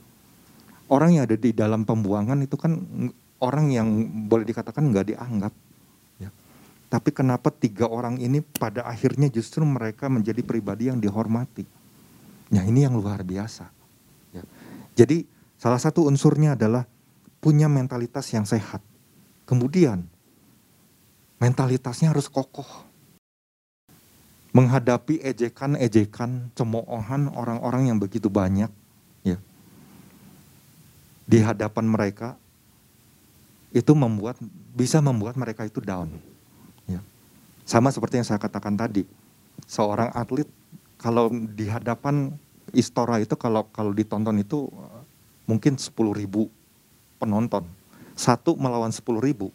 Orang 0.89 1.13
yang 1.19 1.29
ada 1.29 1.37
di 1.37 1.53
dalam 1.53 1.85
pembuangan 1.85 2.39
itu 2.41 2.57
kan 2.57 2.81
orang 3.45 3.69
yang 3.69 3.89
boleh 4.31 4.47
dikatakan 4.49 4.89
nggak 4.89 5.13
dianggap. 5.13 5.53
Ya. 6.17 6.33
Tapi 6.89 7.11
kenapa 7.13 7.53
tiga 7.53 7.91
orang 7.91 8.17
ini 8.17 8.41
pada 8.41 8.89
akhirnya 8.89 9.29
justru 9.29 9.61
mereka 9.69 10.09
menjadi 10.09 10.41
pribadi 10.41 10.89
yang 10.89 10.97
dihormati? 10.97 11.69
Ya 12.49 12.65
ini 12.65 12.89
yang 12.89 12.97
luar 12.97 13.21
biasa. 13.21 13.69
Ya. 14.33 14.47
Jadi 14.97 15.29
salah 15.61 15.83
satu 15.83 16.09
unsurnya 16.09 16.57
adalah 16.57 16.89
punya 17.45 17.69
mentalitas 17.69 18.25
yang 18.33 18.49
sehat. 18.49 18.81
Kemudian 19.49 20.05
mentalitasnya 21.41 22.13
harus 22.13 22.29
kokoh 22.29 22.69
menghadapi 24.53 25.25
ejekan-ejekan, 25.25 26.53
cemoohan 26.53 27.33
orang-orang 27.33 27.89
yang 27.89 27.97
begitu 27.97 28.29
banyak 28.29 28.69
ya. 29.25 29.41
Di 31.25 31.41
hadapan 31.41 31.89
mereka 31.89 32.37
itu 33.73 33.93
membuat 33.97 34.37
bisa 34.77 35.01
membuat 35.01 35.41
mereka 35.41 35.65
itu 35.65 35.81
down. 35.81 36.13
Ya. 36.85 37.01
Sama 37.65 37.89
seperti 37.89 38.21
yang 38.21 38.29
saya 38.29 38.41
katakan 38.41 38.77
tadi. 38.77 39.09
Seorang 39.65 40.13
atlet 40.13 40.49
kalau 41.01 41.33
di 41.33 41.69
hadapan 41.73 42.37
Istora 42.77 43.17
itu 43.21 43.33
kalau 43.33 43.65
kalau 43.73 43.97
ditonton 43.97 44.45
itu 44.45 44.69
mungkin 45.49 45.81
10 45.81 45.93
ribu 46.13 46.53
penonton. 47.17 47.78
Satu 48.19 48.59
melawan 48.59 48.91
10 48.91 49.07
ribu. 49.23 49.55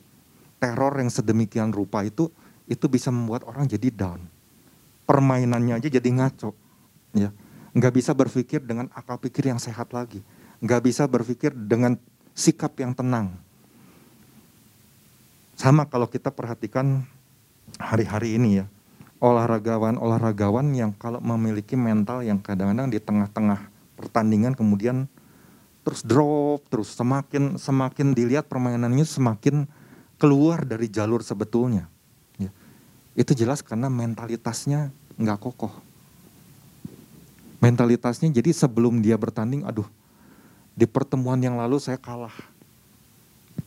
Teror 0.64 0.96
yang 0.96 1.12
sedemikian 1.12 1.76
rupa 1.76 2.08
itu 2.08 2.32
itu 2.64 2.88
bisa 2.88 3.12
membuat 3.12 3.44
orang 3.44 3.68
jadi 3.68 3.92
down 3.92 4.24
permainannya 5.04 5.78
aja 5.78 5.90
jadi 5.92 6.10
ngaco. 6.10 6.56
Ya. 7.14 7.30
Nggak 7.74 7.94
bisa 7.94 8.12
berpikir 8.14 8.64
dengan 8.64 8.90
akal 8.94 9.20
pikir 9.20 9.50
yang 9.50 9.60
sehat 9.60 9.92
lagi. 9.92 10.24
Nggak 10.64 10.82
bisa 10.90 11.04
berpikir 11.10 11.52
dengan 11.54 12.00
sikap 12.34 12.74
yang 12.80 12.96
tenang. 12.96 13.36
Sama 15.54 15.86
kalau 15.86 16.10
kita 16.10 16.34
perhatikan 16.34 17.06
hari-hari 17.78 18.40
ini 18.40 18.64
ya. 18.64 18.66
Olahragawan-olahragawan 19.24 20.76
yang 20.76 20.92
kalau 21.00 21.24
memiliki 21.24 21.80
mental 21.80 22.28
yang 22.28 22.44
kadang-kadang 22.44 22.92
di 22.92 23.00
tengah-tengah 23.00 23.72
pertandingan 23.96 24.52
kemudian 24.52 25.08
terus 25.84 26.02
drop 26.02 26.64
terus 26.72 26.96
semakin 26.96 27.60
semakin 27.60 28.16
dilihat 28.16 28.48
permainannya 28.48 29.04
semakin 29.04 29.68
keluar 30.16 30.64
dari 30.64 30.88
jalur 30.88 31.20
sebetulnya 31.20 31.92
itu 33.14 33.32
jelas 33.38 33.62
karena 33.62 33.90
mentalitasnya 33.94 34.90
nggak 35.22 35.40
kokoh. 35.42 35.74
Mentalitasnya 37.62 38.34
jadi 38.34 38.52
sebelum 38.52 39.00
dia 39.00 39.16
bertanding, 39.16 39.64
aduh 39.64 39.88
di 40.74 40.90
pertemuan 40.90 41.38
yang 41.38 41.56
lalu 41.56 41.78
saya 41.78 42.02
kalah. 42.02 42.34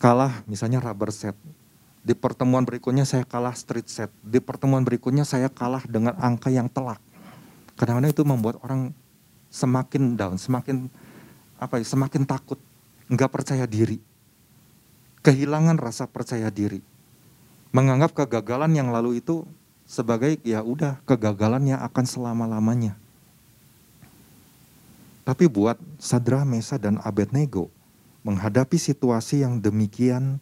Kalah 0.02 0.42
misalnya 0.50 0.82
rubber 0.82 1.14
set. 1.14 1.38
Di 2.02 2.14
pertemuan 2.14 2.66
berikutnya 2.66 3.06
saya 3.06 3.22
kalah 3.22 3.54
street 3.54 3.86
set. 3.86 4.10
Di 4.20 4.42
pertemuan 4.42 4.82
berikutnya 4.82 5.22
saya 5.22 5.46
kalah 5.46 5.82
dengan 5.86 6.18
angka 6.18 6.50
yang 6.50 6.66
telak. 6.66 6.98
Kadang-kadang 7.78 8.10
itu 8.10 8.22
membuat 8.26 8.58
orang 8.66 8.90
semakin 9.50 10.18
down, 10.18 10.36
semakin 10.36 10.90
apa 11.56 11.80
ya, 11.80 11.86
semakin 11.86 12.28
takut, 12.28 12.60
nggak 13.08 13.30
percaya 13.32 13.64
diri, 13.64 14.00
kehilangan 15.24 15.76
rasa 15.80 16.04
percaya 16.06 16.52
diri 16.52 16.80
menganggap 17.76 18.16
kegagalan 18.16 18.72
yang 18.72 18.88
lalu 18.88 19.20
itu 19.20 19.44
sebagai 19.84 20.40
ya 20.40 20.64
udah 20.64 20.96
kegagalan 21.04 21.76
yang 21.76 21.80
akan 21.84 22.04
selama-lamanya. 22.08 22.96
Tapi 25.28 25.44
buat 25.44 25.76
Sadra, 26.00 26.46
Mesa, 26.48 26.80
dan 26.80 26.96
Abednego 27.04 27.68
menghadapi 28.24 28.80
situasi 28.80 29.44
yang 29.44 29.60
demikian 29.60 30.40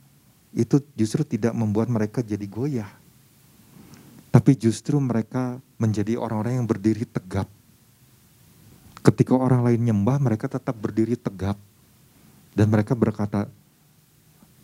itu 0.54 0.78
justru 0.94 1.26
tidak 1.26 1.56
membuat 1.58 1.90
mereka 1.90 2.22
jadi 2.22 2.46
goyah. 2.46 2.90
Tapi 4.30 4.54
justru 4.54 5.02
mereka 5.02 5.58
menjadi 5.80 6.14
orang-orang 6.14 6.62
yang 6.62 6.68
berdiri 6.68 7.02
tegap. 7.02 7.50
Ketika 9.04 9.36
orang 9.36 9.60
lain 9.60 9.84
nyembah, 9.84 10.16
mereka 10.16 10.48
tetap 10.48 10.72
berdiri 10.80 11.12
tegap. 11.14 11.60
Dan 12.56 12.72
mereka 12.72 12.96
berkata, 12.96 13.52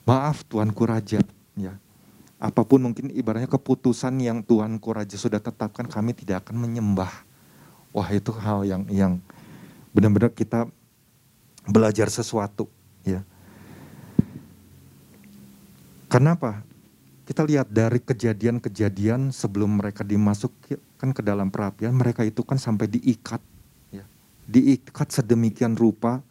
maaf 0.09 0.41
Tuanku 0.49 0.89
Raja. 0.89 1.21
Ya, 1.59 1.77
apa 2.41 2.65
pun 2.65 2.81
mungkin 2.81 3.13
ibaratnya 3.13 3.53
keputusan 3.53 4.17
yang 4.17 4.41
Tuhan 4.41 4.81
Raja 4.81 5.21
sudah 5.21 5.45
tetapkan 5.45 5.85
kami 5.85 6.17
tidak 6.17 6.49
akan 6.49 6.57
menyembah. 6.57 7.13
Wah 7.93 8.09
itu 8.09 8.33
hal 8.33 8.65
yang 8.65 8.83
yang 8.89 9.13
benar-benar 9.93 10.33
kita 10.33 10.65
belajar 11.69 12.09
sesuatu 12.09 12.65
ya. 13.05 13.21
Kenapa? 16.09 16.65
Kita 17.29 17.47
lihat 17.47 17.71
dari 17.71 18.03
kejadian-kejadian 18.03 19.31
sebelum 19.31 19.79
mereka 19.79 20.03
dimasukkan 20.03 21.11
ke 21.15 21.23
dalam 21.23 21.53
perapian, 21.53 21.95
mereka 21.95 22.27
itu 22.27 22.43
kan 22.43 22.59
sampai 22.59 22.91
diikat. 22.91 23.39
Diikat 24.51 25.15
sedemikian 25.15 25.79
rupa, 25.79 26.27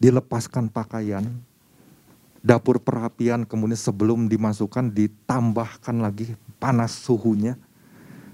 dilepaskan 0.00 0.72
pakaian, 0.72 1.28
dapur 2.40 2.80
perapian 2.80 3.44
kemudian 3.44 3.76
sebelum 3.76 4.28
dimasukkan 4.28 4.92
ditambahkan 4.92 5.96
lagi 6.00 6.36
panas 6.60 6.92
suhunya 6.92 7.56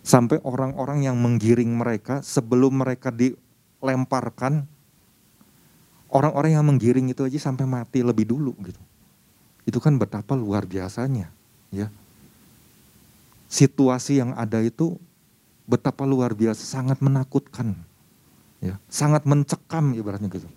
sampai 0.03 0.43
orang-orang 0.43 1.07
yang 1.07 1.15
menggiring 1.15 1.71
mereka 1.71 2.19
sebelum 2.19 2.83
mereka 2.83 3.15
dilemparkan 3.15 4.67
orang-orang 6.11 6.59
yang 6.59 6.67
menggiring 6.67 7.07
itu 7.07 7.23
aja 7.23 7.39
sampai 7.39 7.71
mati 7.71 8.03
lebih 8.03 8.27
dulu 8.27 8.51
gitu 8.67 8.83
Itu 9.63 9.79
kan 9.79 9.95
betapa 10.01 10.35
luar 10.35 10.67
biasanya, 10.67 11.31
ya. 11.71 11.93
Situasi 13.47 14.19
yang 14.19 14.35
ada 14.35 14.59
itu 14.65 14.99
betapa 15.69 16.03
luar 16.09 16.35
biasa, 16.35 16.65
sangat 16.65 16.99
menakutkan. 16.99 17.77
Ya, 18.61 18.77
sangat 18.93 19.25
mencekam 19.25 19.97
ibaratnya 19.97 20.29
gitu. 20.29 20.49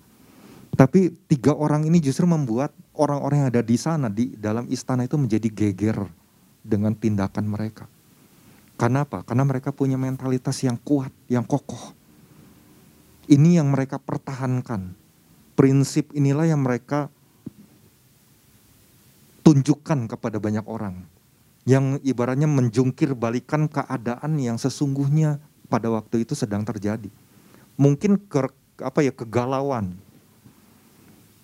Tapi 0.75 1.13
tiga 1.31 1.55
orang 1.55 1.87
ini 1.87 2.03
justru 2.03 2.27
membuat 2.27 2.75
orang-orang 2.97 3.45
yang 3.45 3.49
ada 3.53 3.63
di 3.63 3.77
sana 3.79 4.11
di 4.11 4.35
dalam 4.35 4.67
istana 4.67 5.07
itu 5.07 5.15
menjadi 5.15 5.47
geger 5.47 6.03
dengan 6.59 6.91
tindakan 6.97 7.45
mereka. 7.47 7.85
Karena 8.75 9.05
apa? 9.05 9.21
Karena 9.21 9.45
mereka 9.45 9.69
punya 9.69 9.95
mentalitas 9.95 10.57
yang 10.65 10.75
kuat, 10.81 11.13
yang 11.29 11.45
kokoh. 11.45 11.93
Ini 13.29 13.61
yang 13.61 13.69
mereka 13.69 14.01
pertahankan. 14.01 14.97
Prinsip 15.53 16.09
inilah 16.17 16.49
yang 16.49 16.65
mereka 16.65 17.07
tunjukkan 19.45 20.09
kepada 20.09 20.41
banyak 20.41 20.65
orang. 20.65 21.05
Yang 21.63 22.01
ibaratnya 22.03 22.49
menjungkir 22.49 23.13
balikan 23.15 23.69
keadaan 23.69 24.41
yang 24.41 24.57
sesungguhnya 24.59 25.39
pada 25.69 25.87
waktu 25.93 26.27
itu 26.27 26.33
sedang 26.35 26.65
terjadi. 26.67 27.07
Mungkin 27.79 28.21
ke, 28.29 28.49
apa 28.81 28.99
ya 29.01 29.13
kegalauan, 29.13 29.97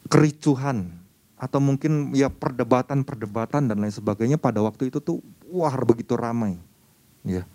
kericuhan, 0.08 0.94
atau 1.40 1.58
mungkin 1.64 2.12
ya 2.14 2.28
perdebatan-perdebatan 2.28 3.72
dan 3.72 3.78
lain 3.80 3.94
sebagainya 3.94 4.36
pada 4.36 4.60
waktu 4.60 4.92
itu 4.92 5.00
tuh 5.00 5.24
wah 5.50 5.74
begitu 5.82 6.14
ramai. 6.20 6.60
Ya. 7.24 7.48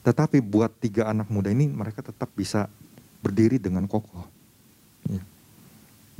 Tetapi 0.00 0.40
buat 0.40 0.72
tiga 0.80 1.12
anak 1.12 1.28
muda 1.28 1.52
ini 1.52 1.68
mereka 1.68 2.00
tetap 2.00 2.32
bisa 2.32 2.68
berdiri 3.20 3.60
dengan 3.60 3.84
kokoh. 3.84 4.24
Ya. 5.08 5.20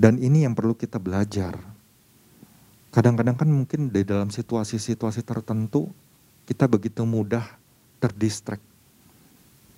Dan 0.00 0.16
ini 0.20 0.48
yang 0.48 0.56
perlu 0.56 0.72
kita 0.72 0.96
belajar 0.96 1.56
Kadang-kadang 2.90 3.38
kan 3.38 3.46
mungkin 3.46 3.94
di 3.94 4.02
dalam 4.02 4.34
situasi-situasi 4.34 5.22
tertentu 5.22 5.94
kita 6.42 6.66
begitu 6.66 7.06
mudah 7.06 7.46
terdistract, 8.02 8.62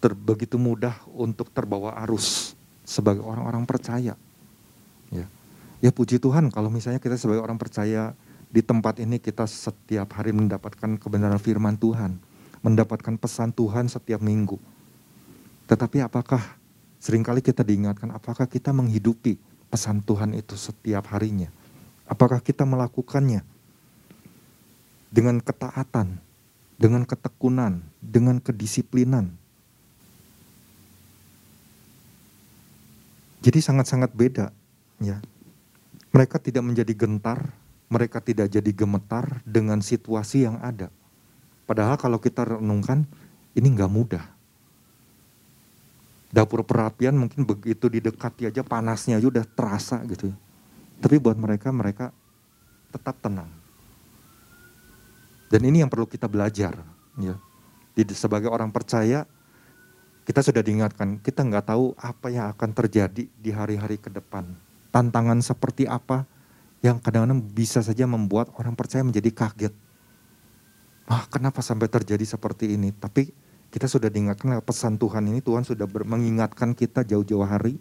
ter, 0.02 0.18
begitu 0.18 0.58
mudah 0.58 0.98
untuk 1.14 1.54
terbawa 1.54 1.94
arus 2.02 2.58
sebagai 2.82 3.22
orang-orang 3.22 3.62
percaya. 3.62 4.18
Ya. 5.14 5.26
ya 5.78 5.90
puji 5.94 6.18
Tuhan 6.18 6.50
kalau 6.50 6.66
misalnya 6.74 6.98
kita 6.98 7.14
sebagai 7.14 7.46
orang 7.46 7.60
percaya 7.60 8.18
di 8.50 8.60
tempat 8.60 8.98
ini 8.98 9.22
kita 9.22 9.46
setiap 9.46 10.10
hari 10.18 10.34
mendapatkan 10.34 10.98
kebenaran 10.98 11.38
firman 11.38 11.78
Tuhan, 11.78 12.18
mendapatkan 12.66 13.14
pesan 13.14 13.54
Tuhan 13.54 13.86
setiap 13.86 14.18
minggu. 14.18 14.58
Tetapi 15.70 16.02
apakah 16.02 16.58
sering 16.98 17.22
kali 17.22 17.38
kita 17.38 17.62
diingatkan 17.62 18.10
apakah 18.10 18.50
kita 18.50 18.74
menghidupi 18.74 19.38
pesan 19.70 20.02
Tuhan 20.02 20.34
itu 20.34 20.58
setiap 20.58 21.06
harinya? 21.14 21.48
Apakah 22.10 22.42
kita 22.42 22.66
melakukannya 22.66 23.40
dengan 25.08 25.38
ketaatan, 25.38 26.18
dengan 26.76 27.06
ketekunan, 27.06 27.80
dengan 28.02 28.42
kedisiplinan? 28.42 29.41
Jadi 33.42 33.58
sangat-sangat 33.58 34.14
beda, 34.14 34.54
ya. 35.02 35.18
Mereka 36.14 36.38
tidak 36.38 36.62
menjadi 36.62 36.94
gentar, 36.94 37.50
mereka 37.90 38.22
tidak 38.22 38.46
jadi 38.46 38.70
gemetar 38.70 39.42
dengan 39.42 39.82
situasi 39.82 40.46
yang 40.46 40.62
ada. 40.62 40.94
Padahal 41.66 41.98
kalau 41.98 42.22
kita 42.22 42.46
renungkan, 42.46 43.02
ini 43.58 43.66
nggak 43.74 43.90
mudah. 43.90 44.24
Dapur 46.32 46.64
perapian 46.64 47.18
mungkin 47.18 47.44
begitu 47.44 47.90
didekati 47.90 48.48
aja 48.48 48.64
panasnya 48.64 49.20
aja 49.20 49.28
udah 49.28 49.44
terasa 49.44 50.00
gitu 50.08 50.32
ya. 50.32 50.36
Tapi 51.02 51.18
buat 51.18 51.34
mereka, 51.34 51.74
mereka 51.74 52.14
tetap 52.94 53.18
tenang. 53.18 53.50
Dan 55.52 55.60
ini 55.66 55.84
yang 55.84 55.90
perlu 55.90 56.06
kita 56.08 56.30
belajar. 56.30 56.78
Ya. 57.18 57.36
Sebagai 58.16 58.48
orang 58.48 58.72
percaya, 58.72 59.28
kita 60.22 60.38
sudah 60.38 60.62
diingatkan, 60.62 61.18
kita 61.18 61.42
nggak 61.42 61.74
tahu 61.74 61.98
apa 61.98 62.30
yang 62.30 62.46
akan 62.54 62.70
terjadi 62.70 63.26
di 63.26 63.50
hari-hari 63.50 63.98
ke 63.98 64.06
depan. 64.06 64.46
Tantangan 64.94 65.42
seperti 65.42 65.88
apa 65.90 66.28
yang 66.82 67.02
kadang-kadang 67.02 67.42
bisa 67.42 67.82
saja 67.82 68.06
membuat 68.06 68.50
orang 68.54 68.78
percaya 68.78 69.02
menjadi 69.02 69.30
kaget. 69.34 69.74
Ah, 71.10 71.26
kenapa 71.26 71.58
sampai 71.58 71.90
terjadi 71.90 72.22
seperti 72.22 72.78
ini? 72.78 72.94
Tapi 72.94 73.34
kita 73.74 73.90
sudah 73.90 74.06
diingatkan 74.12 74.54
pesan 74.62 74.94
Tuhan 75.00 75.26
ini, 75.26 75.42
Tuhan 75.42 75.66
sudah 75.66 75.88
mengingatkan 75.88 76.76
kita 76.76 77.02
jauh-jauh 77.02 77.42
hari. 77.42 77.80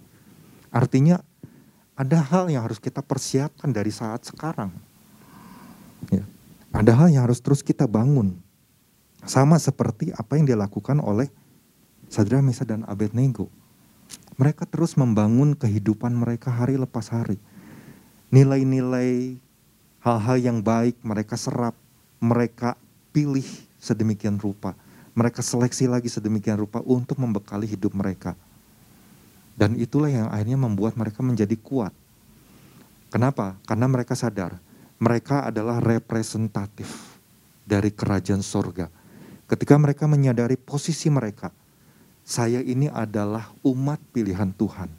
Artinya 0.74 1.22
ada 1.94 2.18
hal 2.26 2.50
yang 2.50 2.66
harus 2.66 2.82
kita 2.82 3.04
persiapkan 3.06 3.70
dari 3.70 3.94
saat 3.94 4.26
sekarang. 4.26 4.74
Ya. 6.10 6.26
Ada 6.72 6.96
hal 6.96 7.08
yang 7.14 7.28
harus 7.28 7.44
terus 7.44 7.62
kita 7.62 7.86
bangun. 7.86 8.40
Sama 9.28 9.62
seperti 9.62 10.10
apa 10.16 10.40
yang 10.40 10.50
dilakukan 10.50 10.98
oleh 10.98 11.30
Sadra 12.12 12.43
Mesa 12.43 12.67
dan 12.67 12.84
Abednego. 12.91 13.47
Mereka 14.36 14.67
terus 14.67 15.00
membangun 15.00 15.56
kehidupan 15.56 16.12
mereka 16.12 16.52
hari 16.52 16.76
lepas 16.76 17.08
hari. 17.08 17.39
Nilai-nilai 18.36 19.39
hal-hal 20.04 20.38
yang 20.43 20.60
baik 20.60 21.00
mereka 21.08 21.39
serap, 21.39 21.71
mereka 22.19 22.76
pilih 23.15 23.47
sedemikian 23.80 24.36
rupa. 24.36 24.76
Mereka 25.15 25.39
seleksi 25.39 25.88
lagi 25.88 26.12
sedemikian 26.12 26.60
rupa 26.60 26.84
untuk 26.84 27.15
membekali 27.15 27.63
hidup 27.63 27.95
mereka. 27.95 28.36
Dan 29.56 29.80
itulah 29.80 30.12
yang 30.12 30.28
akhirnya 30.28 30.60
membuat 30.60 31.00
mereka 31.00 31.24
menjadi 31.24 31.56
kuat. 31.56 31.95
Kenapa? 33.08 33.56
Karena 33.63 33.88
mereka 33.88 34.19
sadar 34.19 34.60
mereka 35.02 35.50
adalah 35.50 35.82
representatif 35.82 37.17
dari 37.65 37.89
kerajaan 37.89 38.45
sorga. 38.45 38.86
Ketika 39.50 39.74
mereka 39.82 40.06
menyadari 40.06 40.54
posisi 40.62 41.10
mereka, 41.10 41.50
saya 42.22 42.62
ini 42.62 42.88
adalah 42.88 43.52
umat 43.66 44.00
pilihan 44.16 44.54
Tuhan. 44.56 44.90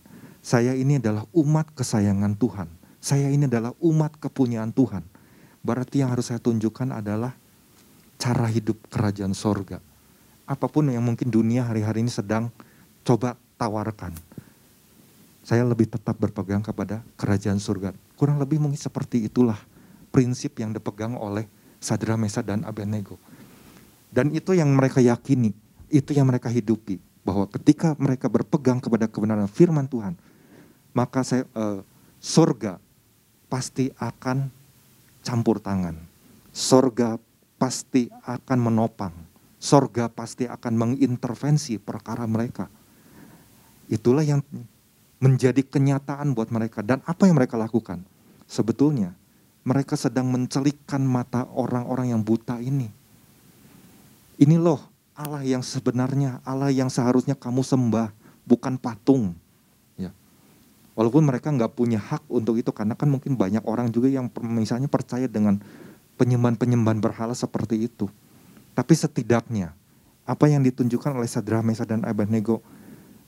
Saya 0.43 0.75
ini 0.75 0.99
adalah 0.99 1.23
umat 1.33 1.71
kesayangan 1.73 2.35
Tuhan. 2.35 2.69
Saya 2.99 3.31
ini 3.31 3.47
adalah 3.47 3.75
umat 3.79 4.19
kepunyaan 4.19 4.75
Tuhan. 4.75 5.07
Berarti 5.63 6.03
yang 6.03 6.11
harus 6.11 6.31
saya 6.31 6.43
tunjukkan 6.43 6.91
adalah 6.91 7.35
cara 8.19 8.47
hidup 8.51 8.79
kerajaan 8.91 9.35
sorga. 9.35 9.79
Apa 10.47 10.67
pun 10.67 10.91
yang 10.91 11.03
mungkin 11.03 11.31
dunia 11.31 11.67
hari-hari 11.67 12.03
ini 12.03 12.11
sedang 12.11 12.51
coba 13.07 13.39
tawarkan 13.55 14.15
saya 15.43 15.67
lebih 15.67 15.91
tetap 15.91 16.15
berpegang 16.17 16.63
kepada 16.63 17.03
kerajaan 17.19 17.59
surga. 17.59 17.91
Kurang 18.15 18.39
lebih 18.39 18.63
mungkin 18.63 18.79
seperti 18.79 19.27
itulah 19.27 19.59
prinsip 20.15 20.55
yang 20.63 20.71
dipegang 20.71 21.19
oleh 21.19 21.51
Sadra 21.83 22.15
Mesa 22.15 22.47
dan 22.47 22.63
Abednego. 22.63 23.19
Dan 24.15 24.31
itu 24.31 24.55
yang 24.55 24.71
mereka 24.71 25.03
yakini, 25.03 25.51
itu 25.91 26.15
yang 26.15 26.31
mereka 26.31 26.47
hidupi. 26.47 27.03
Bahwa 27.23 27.47
ketika 27.47 27.95
mereka 27.99 28.27
berpegang 28.27 28.83
kepada 28.83 29.07
kebenaran 29.07 29.47
firman 29.47 29.87
Tuhan, 29.87 30.19
maka 30.93 31.23
saya, 31.23 31.47
uh, 31.55 31.81
surga 32.19 32.83
pasti 33.47 33.95
akan 33.97 34.51
campur 35.23 35.63
tangan. 35.63 35.97
Surga 36.53 37.17
pasti 37.57 38.11
akan 38.27 38.59
menopang. 38.59 39.15
Surga 39.63 40.11
pasti 40.11 40.45
akan 40.51 40.75
mengintervensi 40.75 41.79
perkara 41.79 42.27
mereka. 42.27 42.67
Itulah 43.87 44.27
yang 44.27 44.43
menjadi 45.23 45.63
kenyataan 45.63 46.35
buat 46.35 46.51
mereka. 46.51 46.83
Dan 46.83 46.99
apa 47.07 47.31
yang 47.31 47.39
mereka 47.39 47.55
lakukan? 47.55 48.03
Sebetulnya 48.51 49.15
mereka 49.63 49.95
sedang 49.95 50.27
mencelikkan 50.29 51.01
mata 51.07 51.47
orang-orang 51.55 52.11
yang 52.11 52.21
buta 52.21 52.59
ini. 52.59 52.91
Ini 54.43 54.59
loh 54.59 54.92
Allah 55.23 55.47
yang 55.47 55.63
sebenarnya, 55.63 56.43
Allah 56.43 56.75
yang 56.75 56.91
seharusnya 56.91 57.39
kamu 57.39 57.63
sembah, 57.63 58.11
bukan 58.43 58.75
patung. 58.75 59.39
Ya. 59.95 60.11
Walaupun 60.99 61.23
mereka 61.23 61.55
nggak 61.55 61.79
punya 61.79 62.03
hak 62.03 62.27
untuk 62.27 62.59
itu, 62.59 62.75
karena 62.75 62.99
kan 62.99 63.07
mungkin 63.07 63.39
banyak 63.39 63.63
orang 63.63 63.87
juga 63.95 64.11
yang 64.11 64.27
misalnya 64.43 64.91
percaya 64.91 65.31
dengan 65.31 65.63
penyembahan-penyembahan 66.19 66.99
berhala 66.99 67.39
seperti 67.39 67.87
itu. 67.87 68.11
Tapi 68.75 68.95
setidaknya, 68.99 69.71
apa 70.27 70.51
yang 70.51 70.67
ditunjukkan 70.67 71.15
oleh 71.15 71.31
Sadra 71.31 71.63
Mesa 71.63 71.87
dan 71.87 72.03
Abednego 72.03 72.59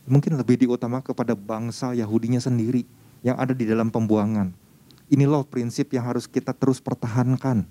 mungkin 0.04 0.34
lebih 0.34 0.66
diutama 0.66 0.98
kepada 1.00 1.32
bangsa 1.32 1.94
Yahudinya 1.94 2.42
sendiri 2.42 2.84
yang 3.22 3.38
ada 3.38 3.54
di 3.54 3.64
dalam 3.64 3.88
pembuangan. 3.88 4.50
Ini 5.08 5.24
loh 5.30 5.46
prinsip 5.46 5.94
yang 5.94 6.10
harus 6.10 6.26
kita 6.26 6.50
terus 6.56 6.80
pertahankan. 6.80 7.62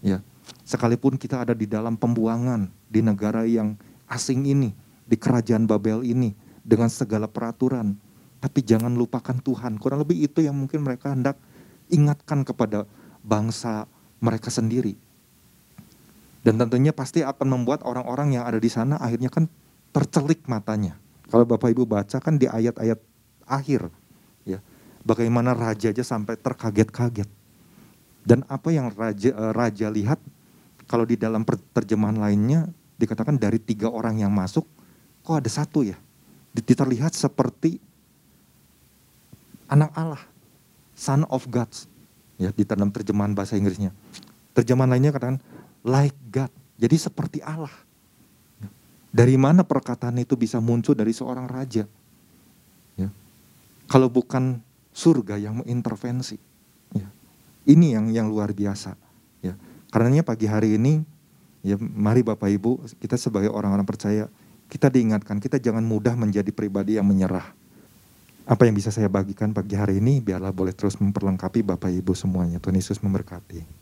Ya, 0.00 0.24
sekalipun 0.64 1.20
kita 1.20 1.44
ada 1.44 1.54
di 1.54 1.68
dalam 1.68 1.94
pembuangan 1.94 2.79
di 2.90 3.00
negara 3.00 3.46
yang 3.46 3.78
asing 4.10 4.44
ini, 4.44 4.74
di 5.06 5.14
kerajaan 5.14 5.64
Babel 5.64 6.02
ini 6.02 6.34
dengan 6.66 6.90
segala 6.90 7.30
peraturan, 7.30 7.94
tapi 8.42 8.66
jangan 8.66 8.92
lupakan 8.92 9.38
Tuhan. 9.38 9.78
Kurang 9.78 10.02
lebih 10.02 10.26
itu 10.26 10.42
yang 10.42 10.58
mungkin 10.58 10.82
mereka 10.82 11.14
hendak 11.14 11.38
ingatkan 11.88 12.42
kepada 12.42 12.84
bangsa 13.22 13.86
mereka 14.18 14.50
sendiri. 14.50 14.98
Dan 16.42 16.58
tentunya 16.58 16.90
pasti 16.90 17.22
akan 17.22 17.62
membuat 17.62 17.86
orang-orang 17.86 18.34
yang 18.34 18.44
ada 18.48 18.58
di 18.58 18.68
sana 18.72 18.98
akhirnya 18.98 19.28
kan 19.30 19.46
tercelik 19.92 20.48
matanya 20.48 20.96
kalau 21.30 21.46
Bapak 21.46 21.70
Ibu 21.70 21.86
baca 21.86 22.18
kan 22.18 22.34
di 22.34 22.50
ayat-ayat 22.50 22.98
akhir, 23.46 23.86
ya, 24.42 24.58
bagaimana 25.06 25.54
raja 25.54 25.94
aja 25.94 26.02
sampai 26.02 26.34
terkaget-kaget. 26.34 27.30
Dan 28.26 28.42
apa 28.50 28.74
yang 28.74 28.90
raja 28.90 29.30
uh, 29.32 29.54
raja 29.54 29.86
lihat 29.88 30.18
kalau 30.90 31.06
di 31.06 31.14
dalam 31.14 31.46
terjemahan 31.46 32.18
lainnya 32.18 32.66
dikatakan 33.00 33.40
dari 33.40 33.56
tiga 33.56 33.88
orang 33.88 34.20
yang 34.20 34.28
masuk 34.28 34.68
kok 35.24 35.36
ada 35.40 35.48
satu 35.48 35.80
ya. 35.80 35.96
Terlihat 36.52 37.16
seperti 37.16 37.80
anak 39.70 39.90
Allah, 39.96 40.22
son 40.92 41.24
of 41.32 41.48
God. 41.48 41.70
Ya, 42.40 42.52
di 42.52 42.64
dalam 42.64 42.88
terjemahan 42.88 43.36
bahasa 43.36 43.56
Inggrisnya. 43.56 43.92
Terjemahan 44.56 44.96
lainnya 44.96 45.12
katakan 45.12 45.38
like 45.84 46.16
God. 46.32 46.48
Jadi 46.80 46.96
seperti 46.96 47.38
Allah. 47.44 47.72
Dari 49.10 49.34
mana 49.34 49.66
perkataan 49.66 50.22
itu 50.22 50.38
bisa 50.38 50.62
muncul 50.62 50.94
dari 50.94 51.10
seorang 51.10 51.50
raja? 51.50 51.84
Ya. 52.94 53.10
Kalau 53.90 54.06
bukan 54.06 54.62
surga 54.94 55.36
yang 55.36 55.60
mengintervensi. 55.60 56.38
Ya. 56.94 57.10
Ini 57.66 57.98
yang 57.98 58.06
yang 58.14 58.26
luar 58.30 58.54
biasa. 58.54 58.94
Ya. 59.42 59.58
Karenanya 59.90 60.22
pagi 60.22 60.46
hari 60.46 60.78
ini, 60.78 61.02
ya 61.60 61.76
mari 61.80 62.20
Bapak 62.24 62.48
Ibu, 62.48 62.84
kita 63.00 63.16
sebagai 63.16 63.52
orang-orang 63.52 63.84
percaya, 63.84 64.28
kita 64.70 64.86
diingatkan, 64.92 65.40
kita 65.42 65.58
jangan 65.58 65.82
mudah 65.82 66.14
menjadi 66.14 66.48
pribadi 66.54 66.96
yang 66.96 67.08
menyerah. 67.08 67.56
Apa 68.50 68.66
yang 68.66 68.74
bisa 68.74 68.90
saya 68.90 69.06
bagikan 69.06 69.54
pagi 69.54 69.78
hari 69.78 70.02
ini, 70.02 70.18
biarlah 70.18 70.50
boleh 70.50 70.74
terus 70.74 70.98
memperlengkapi 70.98 71.62
Bapak 71.62 71.90
Ibu 71.90 72.18
semuanya. 72.18 72.58
Tuhan 72.58 72.76
Yesus 72.78 72.98
memberkati. 72.98 73.79